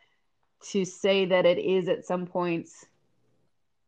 to 0.72 0.84
say 0.84 1.26
that 1.26 1.46
it 1.46 1.60
is 1.60 1.88
at 1.88 2.06
some 2.06 2.26
points 2.26 2.86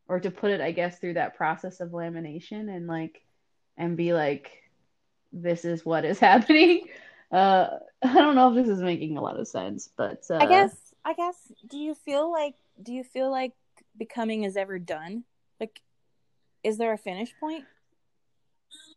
or 0.08 0.20
to 0.20 0.32
put 0.32 0.52
it 0.52 0.62
i 0.62 0.72
guess 0.72 1.00
through 1.00 1.14
that 1.14 1.36
process 1.36 1.80
of 1.80 1.90
lamination 1.90 2.74
and 2.74 2.88
like 2.88 3.22
and 3.78 3.98
be 3.98 4.14
like 4.14 4.52
this 5.34 5.66
is 5.66 5.86
what 5.86 6.06
is 6.06 6.20
happening. 6.30 6.88
Uh 7.32 7.68
i 8.04 8.14
don't 8.14 8.36
know 8.36 8.50
if 8.50 8.56
this 8.56 8.74
is 8.74 8.82
making 8.82 9.18
a 9.18 9.22
lot 9.22 9.40
of 9.40 9.48
sense 9.48 9.90
but 9.98 10.24
uh, 10.30 10.38
i 10.38 10.46
guess 10.46 10.94
i 11.04 11.14
guess 11.14 11.52
do 11.70 11.78
you 11.78 11.94
feel 11.94 12.32
like 12.32 12.56
do 12.82 12.94
you 12.94 13.04
feel 13.04 13.30
like 13.32 13.54
becoming 13.98 14.44
is 14.44 14.58
ever 14.58 14.80
done? 14.80 15.24
Like 15.60 15.82
is 16.64 16.78
there 16.78 16.94
a 16.94 16.98
finish 16.98 17.34
point? 17.40 17.66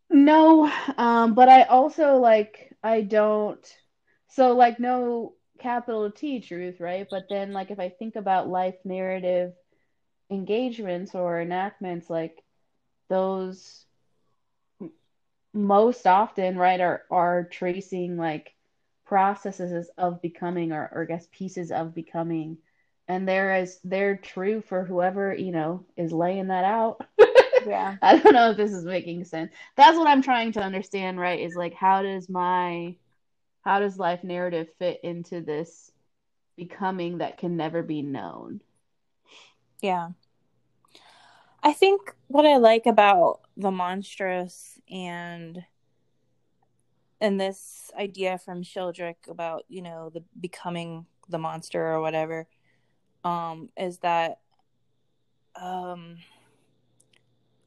No 0.09 0.71
um 0.97 1.33
but 1.33 1.49
i 1.49 1.63
also 1.63 2.17
like 2.17 2.75
i 2.83 3.01
don't 3.01 3.65
so 4.27 4.53
like 4.53 4.79
no 4.79 5.33
capital 5.59 6.11
t 6.11 6.39
truth 6.41 6.79
right? 6.79 7.07
But 7.09 7.23
then 7.29 7.53
like 7.53 7.71
if 7.71 7.79
i 7.79 7.89
think 7.89 8.15
about 8.15 8.49
life 8.49 8.75
narrative 8.83 9.53
engagements 10.31 11.15
or 11.15 11.41
enactments 11.41 12.09
like 12.09 12.43
those 13.09 13.85
most 15.53 16.07
often 16.07 16.57
right 16.57 16.79
are 16.79 17.03
are 17.11 17.45
tracing 17.51 18.17
like 18.17 18.53
processes 19.05 19.89
of 19.97 20.21
becoming 20.21 20.71
or, 20.71 20.89
or 20.93 21.03
I 21.03 21.05
guess 21.05 21.27
pieces 21.31 21.71
of 21.71 21.93
becoming. 21.93 22.57
And 23.07 23.27
they're 23.27 23.67
they're 23.83 24.15
true 24.17 24.61
for 24.61 24.85
whoever 24.85 25.33
you 25.35 25.51
know 25.51 25.85
is 25.97 26.11
laying 26.13 26.47
that 26.47 26.65
out. 26.65 27.01
Yeah. 27.63 27.97
I 28.01 28.17
don't 28.17 28.33
know 28.33 28.49
if 28.51 28.57
this 28.57 28.71
is 28.71 28.85
making 28.85 29.25
sense. 29.25 29.51
That's 29.77 29.95
what 29.97 30.07
i'm 30.07 30.23
trying 30.23 30.51
to 30.53 30.61
understand 30.61 31.19
right 31.19 31.39
is 31.39 31.55
like 31.55 31.75
how 31.75 32.01
does 32.01 32.27
my 32.27 32.95
how 33.63 33.79
does 33.79 33.99
life 33.99 34.23
narrative 34.23 34.67
fit 34.79 34.99
into 35.03 35.41
this 35.41 35.91
becoming 36.57 37.19
that 37.19 37.37
can 37.37 37.57
never 37.57 37.83
be 37.83 38.01
known 38.01 38.61
yeah 39.81 40.09
I 41.63 41.73
think 41.73 42.15
what 42.27 42.45
I 42.45 42.57
like 42.57 42.85
about 42.87 43.41
the 43.55 43.71
monstrous 43.71 44.79
and 44.89 45.63
and 47.19 47.39
this 47.39 47.91
idea 47.95 48.39
from 48.39 48.63
Shildrick 48.63 49.27
about, 49.29 49.65
you 49.69 49.83
know, 49.83 50.09
the 50.09 50.23
becoming 50.39 51.05
the 51.29 51.37
monster 51.37 51.85
or 51.85 52.01
whatever, 52.01 52.47
um, 53.23 53.69
is 53.77 53.99
that 53.99 54.39
um 55.55 56.17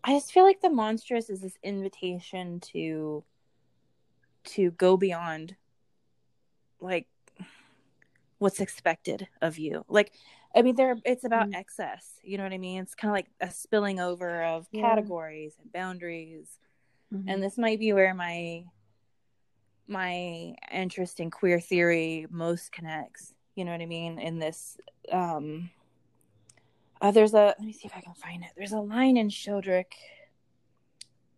I 0.03 0.13
just 0.13 0.33
feel 0.33 0.45
like 0.45 0.61
the 0.61 0.71
monstrous 0.71 1.31
is 1.31 1.41
this 1.41 1.57
invitation 1.63 2.61
to 2.73 3.25
to 4.45 4.73
go 4.73 4.97
beyond 4.97 5.55
like 6.81 7.07
what's 8.39 8.61
expected 8.61 9.29
of 9.41 9.57
you. 9.57 9.85
Like 9.89 10.13
I 10.57 10.63
mean, 10.63 10.77
there 10.77 10.97
it's 11.05 11.25
about 11.25 11.51
mm. 11.51 11.57
excess. 11.57 12.13
You 12.23 12.39
know 12.39 12.45
what 12.45 12.53
I 12.53 12.59
mean? 12.59 12.83
It's 12.83 12.95
kind 12.95 13.11
of 13.11 13.15
like 13.15 13.27
a 13.41 13.51
spilling 13.51 13.99
over 14.01 14.45
of 14.45 14.67
yeah. 14.71 14.83
categories 14.83 15.55
and 15.61 15.73
boundaries. 15.73 16.59
Mhm. 17.15 17.25
and 17.29 17.43
this 17.43 17.59
might 17.59 17.79
be 17.79 17.93
where 17.93 18.15
my 18.15 18.65
my 19.87 20.55
interest 20.73 21.21
in 21.21 21.31
queer 21.31 21.61
theory 21.61 22.27
most 22.31 22.73
connects 22.73 23.35
you 23.55 23.65
know 23.65 23.73
what 23.73 23.83
i 23.83 23.87
mean 23.87 24.19
in 24.19 24.39
this 24.39 24.79
um 25.13 25.71
uh, 27.01 27.11
there's 27.11 27.35
a 27.35 27.55
let 27.59 27.61
me 27.61 27.73
see 27.73 27.87
if 27.87 27.95
i 27.95 28.01
can 28.01 28.15
find 28.15 28.43
it 28.43 28.51
there's 28.57 28.73
a 28.73 28.81
line 28.81 29.17
in 29.17 29.29
Shildrick. 29.29 29.93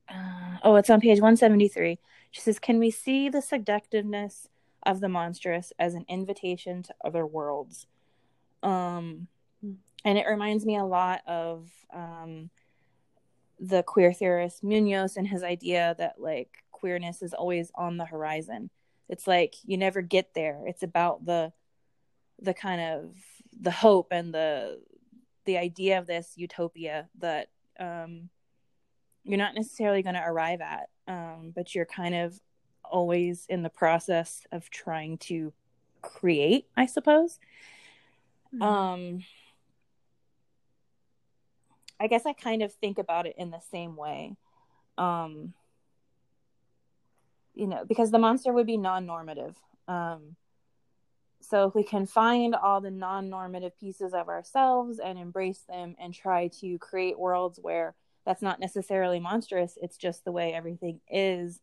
Uh, 0.09 0.59
oh 0.63 0.77
it's 0.77 0.89
on 0.89 1.01
page 1.01 1.21
173 1.21 1.99
she 2.31 2.41
says 2.41 2.61
can 2.61 2.79
we 2.79 2.91
see 2.91 3.29
the 3.29 3.43
seductiveness 3.43 4.49
of 4.85 5.01
the 5.01 5.09
monstrous 5.09 5.73
as 5.81 5.95
an 5.95 6.05
invitation 6.09 6.85
to 6.85 6.95
other 7.05 7.27
worlds 7.27 7.89
um 8.67 9.29
Hmm. 9.63 9.73
and 10.05 10.19
it 10.19 10.27
reminds 10.27 10.67
me 10.67 10.77
a 10.77 10.85
lot 10.85 11.23
of 11.27 11.71
um 11.95 12.51
the 13.59 13.83
queer 13.83 14.13
theorist 14.13 14.63
Munoz 14.63 15.17
and 15.17 15.27
his 15.27 15.43
idea 15.43 15.95
that 15.99 16.21
like 16.21 16.65
queerness 16.73 17.23
is 17.23 17.33
always 17.33 17.71
on 17.75 17.97
the 17.97 18.05
horizon. 18.05 18.69
It's 19.09 19.27
like 19.27 19.55
you 19.65 19.79
never 19.79 20.03
get 20.03 20.35
there. 20.35 20.63
It's 20.67 20.83
about 20.83 21.25
the 21.25 21.53
the 22.39 22.53
kind 22.53 22.83
of 22.83 23.17
the 23.59 23.71
hope 23.71 24.09
and 24.11 24.35
the 24.35 24.83
the 25.47 25.57
idea 25.57 25.99
of 25.99 26.07
this 26.07 26.33
utopia 26.37 27.09
that 27.19 27.49
um 27.81 28.29
you're 29.25 29.39
not 29.39 29.55
necessarily 29.55 30.03
going 30.03 30.15
to 30.15 30.23
arrive 30.23 30.61
at 30.61 30.91
um 31.09 31.53
but 31.55 31.75
you're 31.75 31.87
kind 31.87 32.15
of 32.15 32.39
always 32.85 33.47
in 33.49 33.63
the 33.63 33.71
process 33.71 34.47
of 34.53 34.71
trying 34.71 35.19
to 35.19 35.53
create, 36.03 36.67
I 36.77 36.87
suppose. 36.87 37.39
Mhm. 38.53 38.63
Um 38.63 39.21
I 41.99 42.07
guess 42.09 42.27
I 42.27 42.33
kind 42.33 42.63
of 42.63 42.73
think 42.75 42.99
about 42.99 43.27
it 43.27 43.35
in 43.39 43.51
the 43.51 43.61
same 43.61 43.97
way. 43.97 44.37
Um 44.99 45.55
you 47.55 47.67
know, 47.67 47.85
because 47.87 48.11
the 48.11 48.19
monster 48.19 48.53
would 48.53 48.67
be 48.67 48.77
non-normative. 48.77 49.57
Um 49.89 50.37
so 51.41 51.69
if 51.69 51.75
we 51.75 51.85
can 51.85 52.07
find 52.07 52.55
all 52.55 52.81
the 52.81 52.91
non-normative 52.91 53.79
pieces 53.79 54.13
of 54.13 54.29
ourselves 54.29 54.99
and 54.99 55.19
embrace 55.19 55.61
them 55.69 55.95
and 56.01 56.13
try 56.13 56.49
to 56.61 56.77
create 56.79 57.19
worlds 57.19 57.59
where 57.63 57.95
that's 58.25 58.43
not 58.43 58.59
necessarily 58.59 59.21
monstrous, 59.21 59.79
it's 59.81 59.97
just 59.97 60.25
the 60.25 60.33
way 60.33 60.53
everything 60.53 61.01
is. 61.09 61.61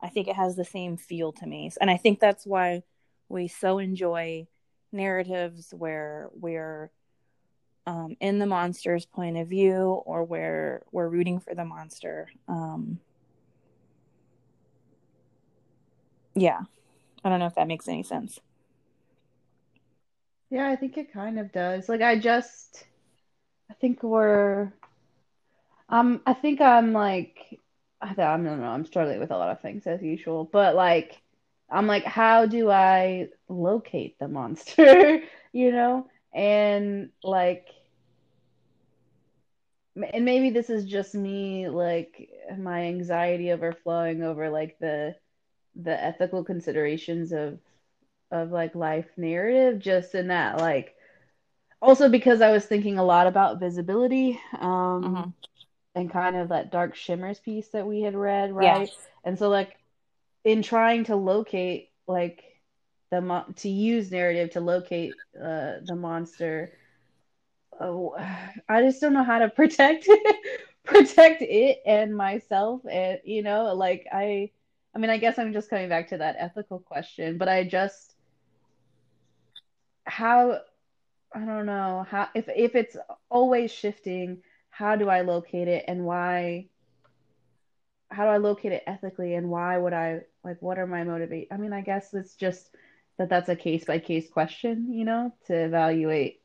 I 0.00 0.08
think 0.08 0.28
it 0.28 0.36
has 0.36 0.54
the 0.54 0.64
same 0.64 0.96
feel 0.96 1.32
to 1.32 1.46
me. 1.46 1.70
And 1.80 1.90
I 1.90 1.96
think 1.96 2.20
that's 2.20 2.46
why 2.46 2.84
we 3.28 3.48
so 3.48 3.78
enjoy 3.78 4.46
narratives 4.94 5.74
where 5.76 6.30
we're 6.32 6.90
um, 7.86 8.16
in 8.20 8.38
the 8.38 8.46
monster's 8.46 9.04
point 9.04 9.36
of 9.36 9.48
view 9.48 10.02
or 10.06 10.24
where 10.24 10.82
we're 10.90 11.08
rooting 11.08 11.40
for 11.40 11.54
the 11.54 11.64
monster. 11.64 12.28
Um, 12.48 12.98
yeah, 16.34 16.60
I 17.24 17.28
don't 17.28 17.38
know 17.38 17.46
if 17.46 17.54
that 17.56 17.68
makes 17.68 17.88
any 17.88 18.02
sense. 18.02 18.40
Yeah, 20.50 20.68
I 20.68 20.76
think 20.76 20.96
it 20.96 21.12
kind 21.12 21.38
of 21.38 21.52
does. 21.52 21.88
Like 21.88 22.02
I 22.02 22.18
just 22.18 22.84
I 23.70 23.74
think 23.74 24.02
we're 24.02 24.72
um 25.88 26.20
I 26.26 26.34
think 26.34 26.60
I'm 26.60 26.92
like 26.92 27.60
I 28.00 28.14
don't 28.14 28.44
know, 28.44 28.64
I'm 28.64 28.84
struggling 28.84 29.18
with 29.18 29.30
a 29.30 29.36
lot 29.36 29.50
of 29.50 29.60
things 29.60 29.86
as 29.86 30.02
usual, 30.02 30.44
but 30.44 30.74
like 30.74 31.20
I'm 31.70 31.86
like 31.86 32.04
how 32.04 32.46
do 32.46 32.70
I 32.70 33.28
locate 33.48 34.18
the 34.18 34.28
monster, 34.28 35.20
you 35.52 35.72
know? 35.72 36.08
And 36.34 37.10
like 37.22 37.68
and 40.12 40.24
maybe 40.24 40.50
this 40.50 40.70
is 40.70 40.84
just 40.84 41.14
me 41.14 41.68
like 41.68 42.28
my 42.58 42.82
anxiety 42.86 43.52
overflowing 43.52 44.22
over 44.22 44.50
like 44.50 44.76
the 44.80 45.14
the 45.76 46.02
ethical 46.02 46.44
considerations 46.44 47.32
of 47.32 47.58
of 48.30 48.50
like 48.50 48.74
life 48.74 49.06
narrative 49.16 49.80
just 49.80 50.14
in 50.14 50.28
that 50.28 50.58
like 50.58 50.94
also 51.82 52.08
because 52.08 52.40
I 52.42 52.52
was 52.52 52.66
thinking 52.66 52.98
a 52.98 53.04
lot 53.04 53.26
about 53.26 53.60
visibility 53.60 54.40
um 54.60 55.16
Mhm. 55.16 55.34
and 55.94 56.10
kind 56.10 56.36
of 56.36 56.50
that 56.50 56.72
dark 56.72 56.94
shimmers 56.96 57.40
piece 57.40 57.68
that 57.70 57.86
we 57.86 58.02
had 58.02 58.14
read 58.16 58.52
right 58.52 58.90
and 59.24 59.38
so 59.38 59.48
like 59.48 59.76
in 60.44 60.62
trying 60.62 61.04
to 61.04 61.16
locate 61.16 61.90
like 62.06 62.44
the 63.10 63.20
mo- 63.20 63.46
to 63.56 63.68
use 63.68 64.10
narrative 64.10 64.50
to 64.50 64.60
locate 64.60 65.18
uh 65.40 65.74
the 65.86 65.96
monster 65.96 66.72
oh, 67.80 68.14
I 68.68 68.82
just 68.82 69.00
don't 69.00 69.14
know 69.14 69.24
how 69.24 69.38
to 69.38 69.48
protect 69.56 70.08
protect 70.84 71.42
it 71.42 71.78
and 71.86 72.16
myself 72.16 72.82
and 72.90 73.18
you 73.24 73.42
know 73.42 73.74
like 73.74 74.06
I 74.12 74.50
I 74.94 74.98
mean 74.98 75.10
I 75.10 75.18
guess 75.18 75.38
I'm 75.38 75.52
just 75.52 75.70
coming 75.70 75.88
back 75.88 76.08
to 76.08 76.18
that 76.18 76.36
ethical 76.38 76.78
question 76.80 77.38
but 77.38 77.48
I 77.48 77.64
just 77.64 78.14
how 80.06 80.60
I 81.34 81.44
don't 81.44 81.66
know 81.66 82.04
how 82.08 82.28
if 82.34 82.48
if 82.48 82.74
it's 82.74 82.96
always 83.30 83.70
shifting 83.72 84.42
how 84.70 84.96
do 84.96 85.08
I 85.08 85.22
locate 85.22 85.68
it 85.68 85.84
and 85.88 86.04
why 86.04 86.68
how 88.10 88.24
do 88.24 88.30
I 88.30 88.36
locate 88.38 88.72
it 88.72 88.82
ethically 88.86 89.34
and 89.34 89.50
why 89.50 89.76
would 89.78 89.92
I 89.92 90.22
like 90.44 90.60
what 90.60 90.78
are 90.78 90.86
my 90.86 91.04
motivate 91.04 91.48
I 91.50 91.56
mean 91.56 91.72
I 91.72 91.80
guess 91.80 92.12
it's 92.14 92.34
just 92.34 92.70
that 93.18 93.28
that's 93.28 93.48
a 93.48 93.56
case 93.56 93.84
by 93.84 93.98
case 93.98 94.28
question 94.28 94.92
you 94.92 95.04
know 95.04 95.34
to 95.46 95.54
evaluate 95.54 96.40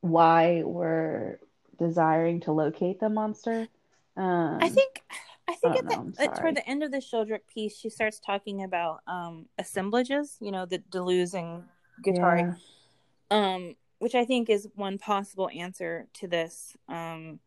why 0.00 0.62
we're 0.64 1.38
desiring 1.78 2.40
to 2.40 2.52
locate 2.52 3.00
the 3.00 3.08
monster. 3.08 3.68
Um 4.16 4.58
I 4.60 4.68
think 4.68 5.02
I 5.48 5.54
think 5.54 5.74
I 5.76 5.78
at 5.78 5.84
know, 5.86 6.12
the, 6.14 6.22
at- 6.22 6.36
toward 6.36 6.56
the 6.56 6.68
end 6.68 6.82
of 6.82 6.92
the 6.92 6.98
Shildrick 6.98 7.46
piece, 7.52 7.76
she 7.76 7.88
starts 7.88 8.20
talking 8.20 8.62
about 8.62 9.00
um, 9.06 9.46
assemblages, 9.58 10.36
you 10.40 10.52
know, 10.52 10.66
the 10.66 10.78
Deleuze 10.78 11.32
and 11.32 11.64
Guattari, 12.04 12.54
yeah. 13.30 13.54
Um, 13.54 13.74
which 13.98 14.14
I 14.14 14.26
think 14.26 14.50
is 14.50 14.68
one 14.74 14.98
possible 14.98 15.48
answer 15.54 16.06
to 16.14 16.28
this. 16.28 16.76
Um, 16.88 17.40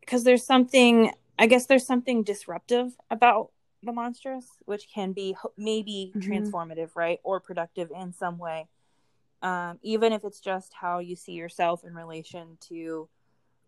because 0.00 0.24
there's 0.24 0.44
something, 0.44 1.12
I 1.38 1.46
guess 1.46 1.66
there's 1.66 1.86
something 1.86 2.24
disruptive 2.24 2.96
about 3.10 3.51
the 3.82 3.92
monstrous, 3.92 4.46
which 4.64 4.88
can 4.88 5.12
be 5.12 5.36
maybe 5.56 6.12
Mhm. 6.16 6.28
transformative, 6.28 6.90
right, 6.94 7.20
or 7.24 7.40
productive 7.40 7.90
in 7.90 8.12
some 8.12 8.38
way. 8.38 8.68
Um, 9.42 9.78
even 9.82 10.12
if 10.12 10.24
it's 10.24 10.40
just 10.40 10.72
how 10.72 11.00
you 11.00 11.16
see 11.16 11.32
yourself 11.32 11.84
in 11.84 11.94
relation 11.94 12.56
to 12.68 13.08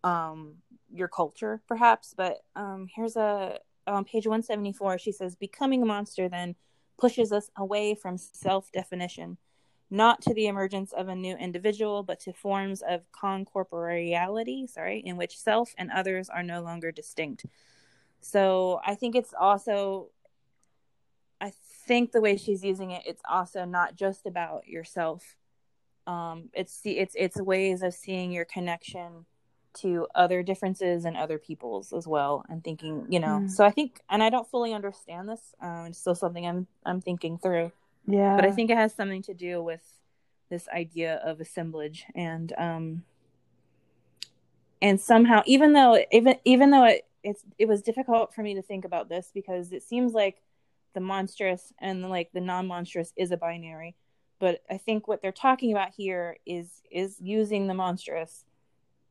um, 0.04 0.62
your 0.92 1.08
culture, 1.08 1.62
perhaps. 1.66 2.14
But 2.16 2.44
um, 2.54 2.86
here's 2.94 3.16
a 3.16 3.58
on 3.86 4.04
page 4.04 4.26
174. 4.26 4.98
She 4.98 5.12
says, 5.12 5.34
"Becoming 5.34 5.82
a 5.82 5.86
monster 5.86 6.28
then 6.28 6.54
pushes 6.96 7.32
us 7.32 7.50
away 7.56 7.94
from 7.94 8.16
self-definition, 8.18 9.36
not 9.90 10.20
to 10.22 10.34
the 10.34 10.46
emergence 10.46 10.92
of 10.92 11.08
a 11.08 11.14
new 11.14 11.36
individual, 11.36 12.02
but 12.02 12.20
to 12.20 12.32
forms 12.32 12.82
of 12.82 13.10
concorporeality. 13.12 14.68
Sorry, 14.68 15.00
in 15.00 15.16
which 15.16 15.38
self 15.38 15.74
and 15.78 15.90
others 15.90 16.28
are 16.28 16.42
no 16.42 16.62
longer 16.62 16.92
distinct." 16.92 17.46
So 18.24 18.80
I 18.84 18.94
think 18.94 19.14
it's 19.14 19.34
also, 19.38 20.08
I 21.42 21.52
think 21.86 22.12
the 22.12 22.22
way 22.22 22.38
she's 22.38 22.64
using 22.64 22.90
it, 22.90 23.02
it's 23.06 23.20
also 23.28 23.66
not 23.66 23.96
just 23.96 24.24
about 24.24 24.66
yourself. 24.66 25.36
Um, 26.06 26.48
it's 26.54 26.80
it's 26.84 27.14
it's 27.18 27.40
ways 27.40 27.82
of 27.82 27.92
seeing 27.92 28.32
your 28.32 28.46
connection 28.46 29.26
to 29.80 30.06
other 30.14 30.42
differences 30.42 31.04
and 31.04 31.16
other 31.18 31.36
people's 31.38 31.92
as 31.92 32.06
well 32.06 32.44
and 32.48 32.62
thinking 32.62 33.06
you 33.08 33.18
know 33.18 33.40
Mm. 33.42 33.50
so 33.50 33.64
i 33.64 33.70
think 33.70 34.00
and 34.08 34.22
i 34.22 34.30
don't 34.30 34.48
fully 34.48 34.72
understand 34.72 35.28
this 35.28 35.52
um, 35.60 35.86
it's 35.86 35.98
still 35.98 36.14
something 36.14 36.46
i'm 36.46 36.68
i'm 36.86 37.00
thinking 37.00 37.38
through 37.38 37.72
yeah 38.06 38.36
but 38.36 38.44
i 38.44 38.52
think 38.52 38.70
it 38.70 38.76
has 38.76 38.94
something 38.94 39.22
to 39.22 39.34
do 39.34 39.60
with 39.60 39.82
this 40.48 40.68
idea 40.68 41.16
of 41.24 41.40
assemblage 41.40 42.04
and 42.14 42.52
um 42.56 43.02
and 44.80 45.00
somehow 45.00 45.42
even 45.44 45.72
though 45.72 45.98
even 46.12 46.36
even 46.44 46.70
though 46.70 46.84
it 46.84 47.04
it's 47.24 47.42
it 47.58 47.66
was 47.66 47.82
difficult 47.82 48.32
for 48.34 48.42
me 48.42 48.54
to 48.54 48.62
think 48.62 48.84
about 48.84 49.08
this 49.08 49.30
because 49.34 49.72
it 49.72 49.82
seems 49.82 50.12
like 50.12 50.42
the 50.94 51.00
monstrous 51.00 51.72
and 51.80 52.08
like 52.08 52.30
the 52.32 52.40
non-monstrous 52.40 53.12
is 53.16 53.32
a 53.32 53.36
binary. 53.36 53.96
But 54.38 54.62
i 54.70 54.76
think 54.78 55.08
what 55.08 55.22
they're 55.22 55.32
talking 55.32 55.72
about 55.72 55.90
here 55.96 56.36
is 56.46 56.82
is 56.90 57.16
using 57.20 57.66
the 57.66 57.74
monstrous 57.74 58.44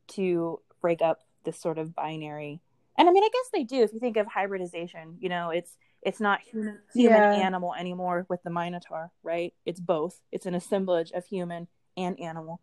to 0.09 0.59
break 0.81 1.01
up 1.01 1.19
this 1.43 1.59
sort 1.59 1.77
of 1.77 1.93
binary. 1.95 2.61
And 2.97 3.09
i 3.09 3.11
mean 3.11 3.23
i 3.23 3.29
guess 3.33 3.49
they 3.51 3.63
do 3.63 3.81
if 3.83 3.91
you 3.93 3.99
think 3.99 4.17
of 4.17 4.27
hybridization 4.27 5.17
you 5.19 5.29
know 5.29 5.49
it's 5.49 5.75
it's 6.01 6.19
not 6.19 6.41
human 6.41 6.79
human 6.93 7.23
Yeah. 7.23 7.31
animal 7.47 7.73
anymore 7.73 8.25
with 8.29 8.43
the 8.43 8.49
minotaur 8.51 9.11
right? 9.23 9.53
It's 9.65 9.79
both. 9.79 10.21
It's 10.31 10.45
an 10.45 10.53
assemblage 10.55 11.11
of 11.11 11.25
human 11.25 11.67
and 11.97 12.19
animal. 12.19 12.61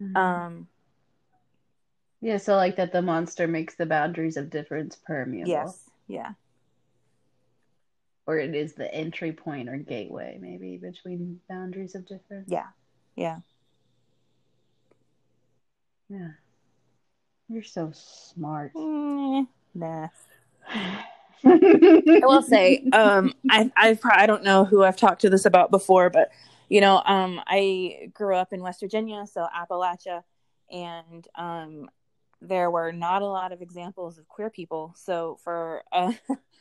Mhm. 0.00 0.16
um 0.16 0.68
yeah 2.20 2.36
so 2.36 2.56
like 2.56 2.76
that 2.76 2.92
the 2.92 3.02
monster 3.02 3.46
makes 3.46 3.74
the 3.74 3.86
boundaries 3.86 4.36
of 4.36 4.50
difference 4.50 4.96
permeable. 5.06 5.50
Yes 5.50 5.82
yeah. 6.08 6.32
Or 8.26 8.38
it 8.38 8.54
is 8.54 8.74
the 8.74 8.92
entry 8.92 9.32
point 9.32 9.68
or 9.68 9.76
gateway 9.76 10.38
maybe 10.40 10.76
between 10.76 11.40
boundaries 11.48 11.94
of 11.94 12.06
difference. 12.06 12.48
Yeah 12.48 12.68
yeah. 13.16 13.38
Yeah. 16.08 16.28
You're 17.48 17.62
so 17.62 17.92
smart. 17.92 18.72
Mm, 18.96 19.48
nah 19.74 20.08
I 21.44 22.20
will 22.22 22.42
say, 22.42 22.82
um, 22.92 23.34
I 23.50 23.70
I've, 23.76 24.00
I 24.04 24.26
don't 24.26 24.42
know 24.42 24.64
who 24.64 24.82
I've 24.82 24.96
talked 24.96 25.20
to 25.20 25.30
this 25.30 25.44
about 25.44 25.70
before, 25.70 26.10
but 26.10 26.30
you 26.68 26.80
know, 26.80 27.02
um, 27.04 27.40
I 27.46 28.10
grew 28.14 28.34
up 28.34 28.52
in 28.52 28.62
West 28.62 28.80
Virginia, 28.80 29.26
so 29.26 29.46
Appalachia, 29.56 30.22
and 30.70 31.26
um, 31.36 31.88
there 32.40 32.70
were 32.70 32.92
not 32.92 33.22
a 33.22 33.26
lot 33.26 33.52
of 33.52 33.62
examples 33.62 34.18
of 34.18 34.28
queer 34.28 34.50
people. 34.50 34.94
So 34.96 35.38
for 35.42 35.82
uh, 35.92 36.12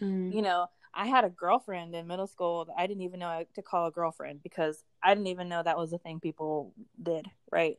mm. 0.01 0.33
you 0.33 0.41
know, 0.41 0.67
I 0.93 1.07
had 1.07 1.25
a 1.25 1.29
girlfriend 1.29 1.93
in 1.93 2.07
middle 2.07 2.27
school 2.27 2.65
that 2.65 2.75
I 2.77 2.87
didn't 2.87 3.03
even 3.03 3.19
know 3.19 3.45
to 3.55 3.61
call 3.61 3.87
a 3.87 3.91
girlfriend 3.91 4.41
because 4.41 4.83
I 5.03 5.13
didn't 5.13 5.27
even 5.27 5.49
know 5.49 5.61
that 5.61 5.77
was 5.77 5.91
a 5.91 5.97
thing 5.97 6.19
people 6.19 6.73
did, 7.01 7.27
right? 7.51 7.77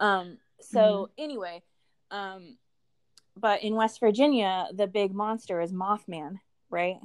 Um, 0.00 0.38
so 0.60 0.78
mm. 0.80 1.22
anyway, 1.22 1.62
um, 2.10 2.56
but 3.36 3.62
in 3.62 3.74
West 3.76 4.00
Virginia, 4.00 4.66
the 4.74 4.88
big 4.88 5.14
monster 5.14 5.60
is 5.60 5.72
Mothman, 5.72 6.40
right? 6.70 6.96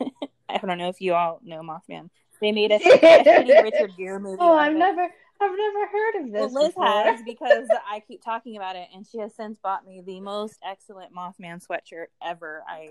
I 0.48 0.58
don't 0.58 0.78
know 0.78 0.88
if 0.88 1.00
you 1.00 1.14
all 1.14 1.40
know 1.44 1.60
Mothman. 1.60 2.08
They 2.40 2.52
made 2.52 2.70
a, 2.72 3.62
Richard 3.62 3.92
Gere 3.96 4.18
movie. 4.18 4.38
Oh, 4.40 4.54
I've 4.54 4.76
never, 4.76 5.02
I've 5.02 5.50
never 5.56 5.86
heard 5.86 6.14
of 6.22 6.32
this. 6.32 6.52
Well, 6.52 6.64
Liz 6.64 6.68
before. 6.68 6.86
has 6.86 7.22
because 7.22 7.68
I 7.90 8.00
keep 8.00 8.22
talking 8.22 8.56
about 8.56 8.76
it, 8.76 8.88
and 8.94 9.06
she 9.06 9.18
has 9.18 9.34
since 9.34 9.58
bought 9.62 9.86
me 9.86 10.02
the 10.04 10.20
most 10.20 10.58
excellent 10.66 11.14
Mothman 11.14 11.64
sweatshirt 11.66 12.06
ever. 12.22 12.62
I 12.68 12.88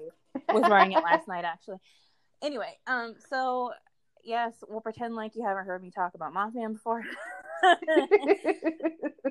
was 0.54 0.70
wearing 0.70 0.92
it 0.92 1.04
last 1.04 1.28
night, 1.28 1.46
actually. 1.46 1.78
Anyway, 2.42 2.78
um, 2.86 3.16
so 3.30 3.72
yes, 4.28 4.54
we'll 4.68 4.82
pretend 4.82 5.16
like 5.16 5.36
you 5.36 5.44
haven't 5.44 5.66
heard 5.66 5.82
me 5.82 5.90
talk 5.90 6.14
about 6.14 6.34
Mothman 6.34 6.74
before. 6.74 7.04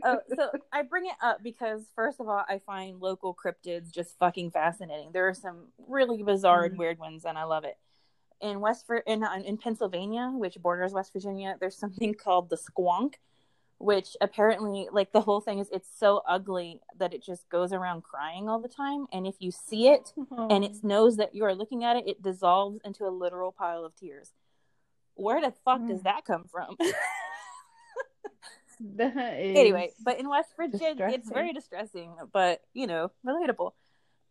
uh, 0.02 0.16
so 0.34 0.50
I 0.72 0.82
bring 0.82 1.06
it 1.06 1.16
up 1.22 1.42
because 1.42 1.82
first 1.94 2.18
of 2.18 2.28
all, 2.28 2.42
I 2.48 2.60
find 2.66 2.98
local 2.98 3.36
cryptids 3.36 3.92
just 3.92 4.18
fucking 4.18 4.50
fascinating. 4.50 5.10
There 5.12 5.28
are 5.28 5.34
some 5.34 5.68
really 5.86 6.22
bizarre 6.22 6.64
and 6.64 6.78
weird 6.78 6.98
ones, 6.98 7.24
and 7.24 7.38
I 7.38 7.44
love 7.44 7.64
it. 7.64 7.76
In 8.40 8.60
West 8.60 8.84
in 9.06 9.24
in 9.44 9.56
Pennsylvania, 9.56 10.30
which 10.32 10.56
borders 10.56 10.92
West 10.92 11.12
Virginia, 11.12 11.56
there's 11.58 11.76
something 11.76 12.14
called 12.14 12.50
the 12.50 12.56
squonk, 12.56 13.14
which 13.78 14.16
apparently, 14.20 14.88
like 14.90 15.12
the 15.12 15.20
whole 15.20 15.40
thing 15.40 15.58
is, 15.58 15.68
it's 15.72 15.88
so 15.98 16.22
ugly 16.28 16.80
that 16.98 17.14
it 17.14 17.22
just 17.22 17.48
goes 17.48 17.72
around 17.72 18.02
crying 18.02 18.48
all 18.48 18.60
the 18.60 18.68
time. 18.68 19.06
And 19.12 19.26
if 19.26 19.36
you 19.38 19.50
see 19.50 19.88
it 19.88 20.12
oh. 20.30 20.48
and 20.50 20.64
it 20.64 20.82
knows 20.82 21.16
that 21.16 21.34
you 21.34 21.44
are 21.44 21.54
looking 21.54 21.84
at 21.84 21.96
it, 21.96 22.06
it 22.06 22.22
dissolves 22.22 22.80
into 22.84 23.04
a 23.04 23.10
literal 23.10 23.52
pile 23.52 23.84
of 23.84 23.96
tears. 23.96 24.32
Where 25.14 25.40
the 25.40 25.52
fuck 25.64 25.80
mm. 25.80 25.88
does 25.88 26.02
that 26.02 26.26
come 26.26 26.44
from? 26.44 26.76
anyway, 28.98 29.92
but 30.02 30.18
in 30.18 30.28
West 30.28 30.50
Virginia, 30.56 30.94
distressing. 30.94 31.20
it's 31.20 31.30
very 31.30 31.52
distressing, 31.52 32.14
but 32.32 32.60
you 32.74 32.86
know, 32.86 33.10
relatable. 33.26 33.72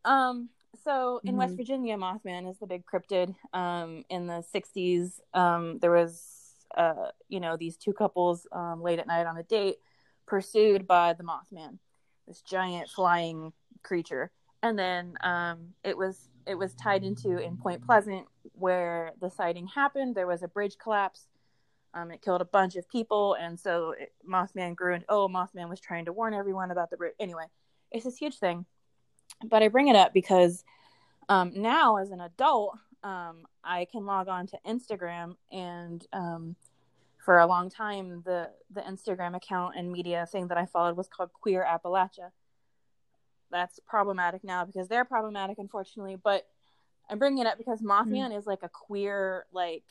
Um, 0.04 0.50
so 0.84 1.20
in 1.24 1.32
mm-hmm. 1.32 1.40
West 1.40 1.56
Virginia, 1.56 1.98
Mothman 1.98 2.50
is 2.50 2.58
the 2.60 2.68
big 2.68 2.84
cryptid. 2.86 3.36
Um, 3.54 4.04
in 4.10 4.28
the 4.28 4.44
'60s, 4.54 5.20
um, 5.34 5.80
there 5.80 5.92
was, 5.92 6.54
uh, 6.76 7.12
you 7.30 7.40
know, 7.40 7.58
these 7.58 7.78
two 7.78 7.94
couples 7.94 8.48
um, 8.52 8.82
late 8.82 9.00
at 9.00 9.08
night 9.08 9.26
on 9.26 9.38
a 9.38 9.44
date, 9.44 9.78
pursued 10.26 10.88
by 10.88 11.14
the 11.14 11.24
Mothman, 11.24 11.80
this 12.28 12.42
giant 12.42 12.90
flying 12.90 13.54
creature, 13.84 14.32
and 14.64 14.78
then 14.78 15.16
um, 15.22 15.74
it 15.84 15.98
was 15.98 16.30
it 16.46 16.56
was 16.56 16.74
tied 16.76 17.04
into 17.04 17.38
in 17.38 17.58
Point 17.58 17.86
Pleasant 17.86 18.28
where 18.54 19.14
the 19.20 19.30
sighting 19.30 19.68
happened. 19.68 20.16
There 20.16 20.28
was 20.28 20.44
a 20.44 20.48
bridge 20.48 20.78
collapse 20.78 21.28
um, 21.96 22.12
it 22.12 22.22
killed 22.22 22.42
a 22.42 22.46
bunch 22.46 22.76
of 22.76 22.88
people, 22.90 23.36
and 23.40 23.58
so 23.58 23.96
it, 23.98 24.12
Mothman 24.30 24.76
grew. 24.76 24.94
And 24.94 25.06
oh, 25.08 25.30
Mothman 25.30 25.70
was 25.70 25.80
trying 25.80 26.06
to 26.06 26.14
warn 26.14 26.34
everyone 26.34 26.70
about 26.70 26.90
the 26.90 26.98
bridge. 26.98 27.14
anyway. 27.20 27.46
It's 27.92 28.04
this 28.04 28.18
huge 28.18 28.40
thing, 28.40 28.66
but 29.44 29.64
I 29.64 29.68
bring 29.68 29.88
it 29.88 29.96
up 29.96 30.14
because 30.14 30.64
um, 31.30 31.52
now, 31.56 31.98
as 31.98 32.12
an 32.12 32.22
adult, 32.22 32.78
um, 33.04 33.46
I 33.64 33.88
can 33.92 34.06
log 34.06 34.28
on 34.28 34.48
to 34.48 34.60
Instagram, 34.66 35.36
and 35.52 36.06
um, 36.14 36.56
for 37.24 37.40
a 37.40 37.48
long 37.48 37.70
time, 37.70 38.22
the 38.26 38.50
the 38.72 38.82
Instagram 38.82 39.36
account 39.36 39.76
and 39.78 39.92
media 39.92 40.28
thing 40.32 40.48
that 40.48 40.58
I 40.58 40.66
followed 40.66 40.98
was 40.98 41.08
called 41.08 41.34
Queer 41.34 41.66
Appalachia. 41.66 42.32
That's 43.52 43.80
problematic 43.86 44.44
now 44.44 44.66
because 44.66 44.88
they're 44.88 45.06
problematic, 45.06 45.58
unfortunately. 45.58 46.18
But 46.22 46.48
I'm 47.10 47.20
bringing 47.20 47.40
it 47.40 47.48
up 47.48 47.58
because 47.58 47.82
Mothman 47.82 48.32
mm. 48.32 48.38
is 48.38 48.46
like 48.46 48.64
a 48.64 48.70
queer 48.70 49.46
like 49.52 49.84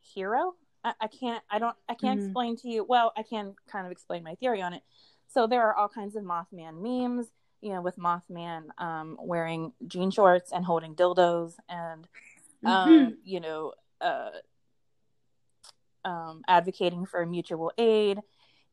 hero 0.00 0.54
I, 0.84 0.94
I 1.00 1.06
can't 1.06 1.42
I 1.50 1.58
don't 1.58 1.76
I 1.88 1.94
can't 1.94 2.18
mm-hmm. 2.18 2.28
explain 2.28 2.56
to 2.58 2.68
you 2.68 2.84
well 2.84 3.12
I 3.16 3.22
can 3.22 3.54
kind 3.70 3.86
of 3.86 3.92
explain 3.92 4.22
my 4.22 4.34
theory 4.36 4.62
on 4.62 4.72
it. 4.72 4.82
So 5.28 5.46
there 5.46 5.62
are 5.62 5.74
all 5.74 5.88
kinds 5.88 6.16
of 6.16 6.24
Mothman 6.24 6.80
memes, 6.80 7.26
you 7.60 7.72
know, 7.72 7.80
with 7.80 7.96
Mothman 7.96 8.68
um, 8.78 9.16
wearing 9.20 9.72
jean 9.86 10.10
shorts 10.10 10.52
and 10.52 10.64
holding 10.64 10.94
dildos 10.94 11.54
and 11.68 12.06
um, 12.64 12.88
mm-hmm. 12.88 13.14
you 13.24 13.40
know 13.40 13.72
uh, 14.00 14.30
um, 16.04 16.42
advocating 16.48 17.06
for 17.06 17.24
mutual 17.26 17.72
aid 17.78 18.20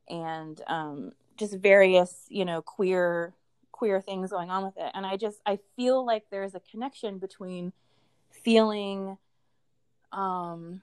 and 0.10 0.62
um, 0.67 1.12
just 1.38 1.56
various 1.56 2.26
you 2.30 2.45
know 2.45 2.62
queer 2.62 3.34
queer 3.71 4.00
things 4.00 4.32
going 4.32 4.50
on 4.50 4.63
with 4.63 4.78
it 4.78 4.89
and 4.93 5.06
i 5.06 5.17
just 5.17 5.41
i 5.45 5.60
feel 5.76 6.06
like 6.06 6.24
there's 6.32 6.56
a 6.56 6.62
connection 6.62 7.17
between 7.17 7.74
feeling 8.32 9.17
um 10.13 10.82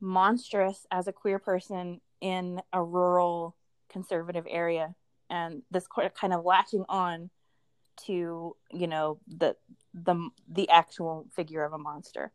monstrous 0.00 0.84
as 0.90 1.06
a 1.06 1.12
queer 1.12 1.38
person 1.38 2.00
in 2.20 2.60
a 2.72 2.82
rural 2.82 3.54
conservative 3.88 4.44
area 4.50 4.92
and 5.30 5.62
this 5.70 5.86
kind 6.20 6.32
of 6.32 6.44
latching 6.44 6.84
on 6.88 7.30
to 8.06 8.56
you 8.70 8.86
know 8.86 9.18
the 9.26 9.56
the 9.94 10.30
the 10.48 10.68
actual 10.68 11.26
figure 11.34 11.64
of 11.64 11.72
a 11.72 11.78
monster. 11.78 12.32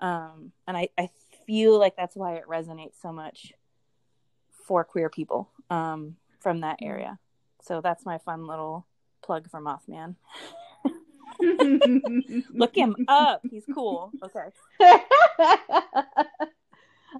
Um 0.00 0.52
and 0.66 0.76
i 0.76 0.88
i 0.98 1.08
feel 1.46 1.78
like 1.78 1.96
that's 1.96 2.16
why 2.16 2.34
it 2.34 2.44
resonates 2.48 3.00
so 3.00 3.12
much 3.12 3.52
for 4.66 4.84
queer 4.84 5.08
people 5.08 5.48
um 5.70 6.16
from 6.40 6.60
that 6.60 6.78
area. 6.82 7.18
So 7.62 7.80
that's 7.80 8.04
my 8.04 8.18
fun 8.18 8.46
little 8.46 8.86
plug 9.22 9.50
for 9.50 9.60
mothman. 9.60 10.16
Look 12.54 12.76
him 12.76 12.96
up. 13.08 13.42
He's 13.50 13.64
cool. 13.72 14.12
Okay 14.22 14.50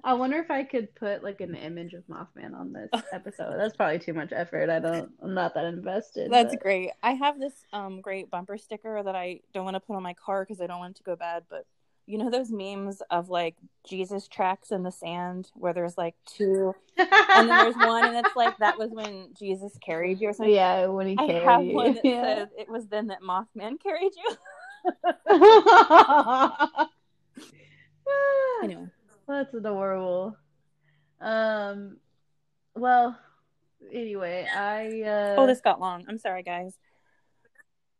I 0.03 0.13
wonder 0.13 0.37
if 0.37 0.51
I 0.51 0.63
could 0.63 0.93
put 0.95 1.23
like 1.23 1.41
an 1.41 1.55
image 1.55 1.93
of 1.93 2.03
Mothman 2.07 2.53
on 2.53 2.73
this 2.73 2.89
episode. 3.13 3.57
That's 3.57 3.75
probably 3.75 3.99
too 3.99 4.13
much 4.13 4.29
effort. 4.31 4.69
I 4.69 4.79
don't. 4.79 5.11
I'm 5.21 5.33
not 5.33 5.53
that 5.55 5.65
invested. 5.65 6.31
That's 6.31 6.53
but... 6.53 6.61
great. 6.61 6.91
I 7.03 7.11
have 7.11 7.39
this 7.39 7.53
um 7.73 8.01
great 8.01 8.29
bumper 8.29 8.57
sticker 8.57 9.01
that 9.03 9.15
I 9.15 9.41
don't 9.53 9.65
want 9.65 9.75
to 9.75 9.79
put 9.79 9.95
on 9.95 10.03
my 10.03 10.13
car 10.13 10.43
because 10.43 10.61
I 10.61 10.67
don't 10.67 10.79
want 10.79 10.95
it 10.95 10.97
to 10.97 11.03
go 11.03 11.15
bad. 11.15 11.43
But 11.49 11.65
you 12.05 12.17
know 12.17 12.29
those 12.29 12.51
memes 12.51 13.01
of 13.11 13.29
like 13.29 13.55
Jesus 13.87 14.27
tracks 14.27 14.71
in 14.71 14.83
the 14.83 14.91
sand 14.91 15.51
where 15.53 15.73
there's 15.73 15.97
like 15.97 16.15
two, 16.25 16.73
and 16.97 17.09
then 17.09 17.47
there's 17.47 17.75
one, 17.75 18.05
and 18.05 18.25
it's 18.25 18.35
like 18.35 18.57
that 18.57 18.77
was 18.77 18.91
when 18.91 19.29
Jesus 19.37 19.77
carried 19.85 20.21
you 20.21 20.29
or 20.29 20.33
something. 20.33 20.53
Yeah, 20.53 20.87
when 20.87 21.07
he 21.07 21.15
carried 21.15 21.43
I 21.43 21.51
have 21.51 21.63
you. 21.63 21.75
one 21.75 21.93
that 21.95 22.05
yeah. 22.05 22.23
says 22.23 22.47
it 22.57 22.69
was 22.69 22.87
then 22.87 23.07
that 23.07 23.21
Mothman 23.21 23.81
carried 23.81 24.13
you. 24.15 24.37
anyway. 28.63 28.87
That's 29.27 29.53
adorable. 29.53 30.37
Um, 31.19 31.97
well, 32.75 33.17
anyway, 33.91 34.47
I. 34.53 35.01
Uh... 35.01 35.35
Oh, 35.37 35.47
this 35.47 35.61
got 35.61 35.79
long. 35.79 36.05
I'm 36.07 36.17
sorry, 36.17 36.43
guys. 36.43 36.75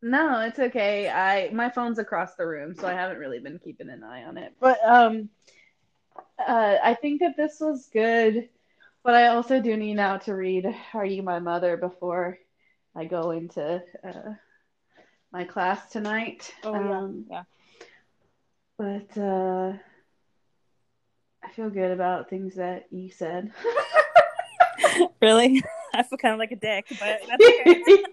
No, 0.01 0.41
it's 0.41 0.59
okay. 0.59 1.09
I 1.09 1.49
my 1.51 1.69
phone's 1.69 1.99
across 1.99 2.35
the 2.35 2.45
room, 2.45 2.75
so 2.75 2.87
I 2.87 2.93
haven't 2.93 3.17
really 3.17 3.39
been 3.39 3.59
keeping 3.59 3.89
an 3.89 4.03
eye 4.03 4.23
on 4.23 4.37
it. 4.37 4.53
But 4.59 4.79
um, 4.85 5.29
uh, 6.39 6.75
I 6.83 6.93
think 6.93 7.21
that 7.21 7.35
this 7.35 7.59
was 7.59 7.89
good. 7.91 8.49
But 9.03 9.15
I 9.15 9.27
also 9.27 9.61
do 9.61 9.75
need 9.75 9.95
now 9.95 10.17
to 10.17 10.35
read 10.35 10.67
"Are 10.93 11.05
You 11.05 11.23
My 11.23 11.39
Mother" 11.39 11.77
before 11.77 12.37
I 12.95 13.05
go 13.05 13.31
into 13.31 13.81
uh, 14.03 14.33
my 15.31 15.45
class 15.45 15.89
tonight. 15.89 16.53
Oh 16.63 16.75
um, 16.75 17.25
yeah, 17.29 17.43
yeah. 18.79 19.03
But 19.07 19.21
uh, 19.21 19.73
I 21.47 21.49
feel 21.51 21.69
good 21.69 21.91
about 21.91 22.29
things 22.29 22.55
that 22.55 22.87
you 22.91 23.09
said. 23.09 23.51
really? 25.21 25.63
I 25.93 26.03
feel 26.03 26.17
kind 26.17 26.33
of 26.33 26.39
like 26.39 26.51
a 26.51 26.57
dick, 26.57 26.87
but 26.89 27.21
that's 27.27 27.43
okay. 27.43 27.81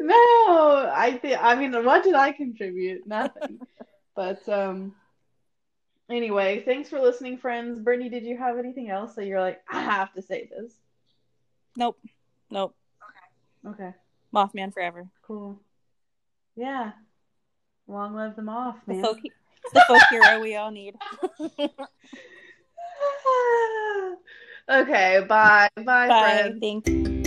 no, 0.00 0.90
I 0.94 1.18
think. 1.20 1.42
I 1.42 1.56
mean, 1.56 1.72
what 1.84 2.04
did 2.04 2.14
I 2.14 2.30
contribute? 2.30 3.04
Nothing. 3.06 3.58
but 4.14 4.48
um, 4.48 4.94
anyway, 6.08 6.62
thanks 6.64 6.88
for 6.88 7.00
listening, 7.00 7.36
friends. 7.36 7.80
Brittany, 7.80 8.08
did 8.08 8.24
you 8.24 8.36
have 8.38 8.58
anything 8.58 8.90
else 8.90 9.14
that 9.16 9.26
you're 9.26 9.40
like, 9.40 9.60
I 9.68 9.80
have 9.80 10.12
to 10.14 10.22
say 10.22 10.48
this? 10.48 10.72
Nope. 11.76 11.98
Nope. 12.48 12.76
Okay. 13.66 13.84
Okay. 13.84 13.94
Mothman 14.32 14.72
forever. 14.72 15.08
Cool. 15.22 15.60
Yeah. 16.54 16.92
Long 17.88 18.14
live 18.14 18.36
the 18.36 18.42
moth, 18.42 18.76
man. 18.86 18.98
The 18.98 19.02
folk, 19.02 19.18
the 19.74 19.84
folk 19.88 20.02
hero 20.10 20.40
we 20.40 20.54
all 20.54 20.70
need. 20.70 20.94
okay, 24.68 25.24
bye. 25.28 25.68
Bye, 25.76 25.82
bye 25.84 26.08
friends. 26.08 26.58
Thank 26.60 26.88
you. 26.88 27.17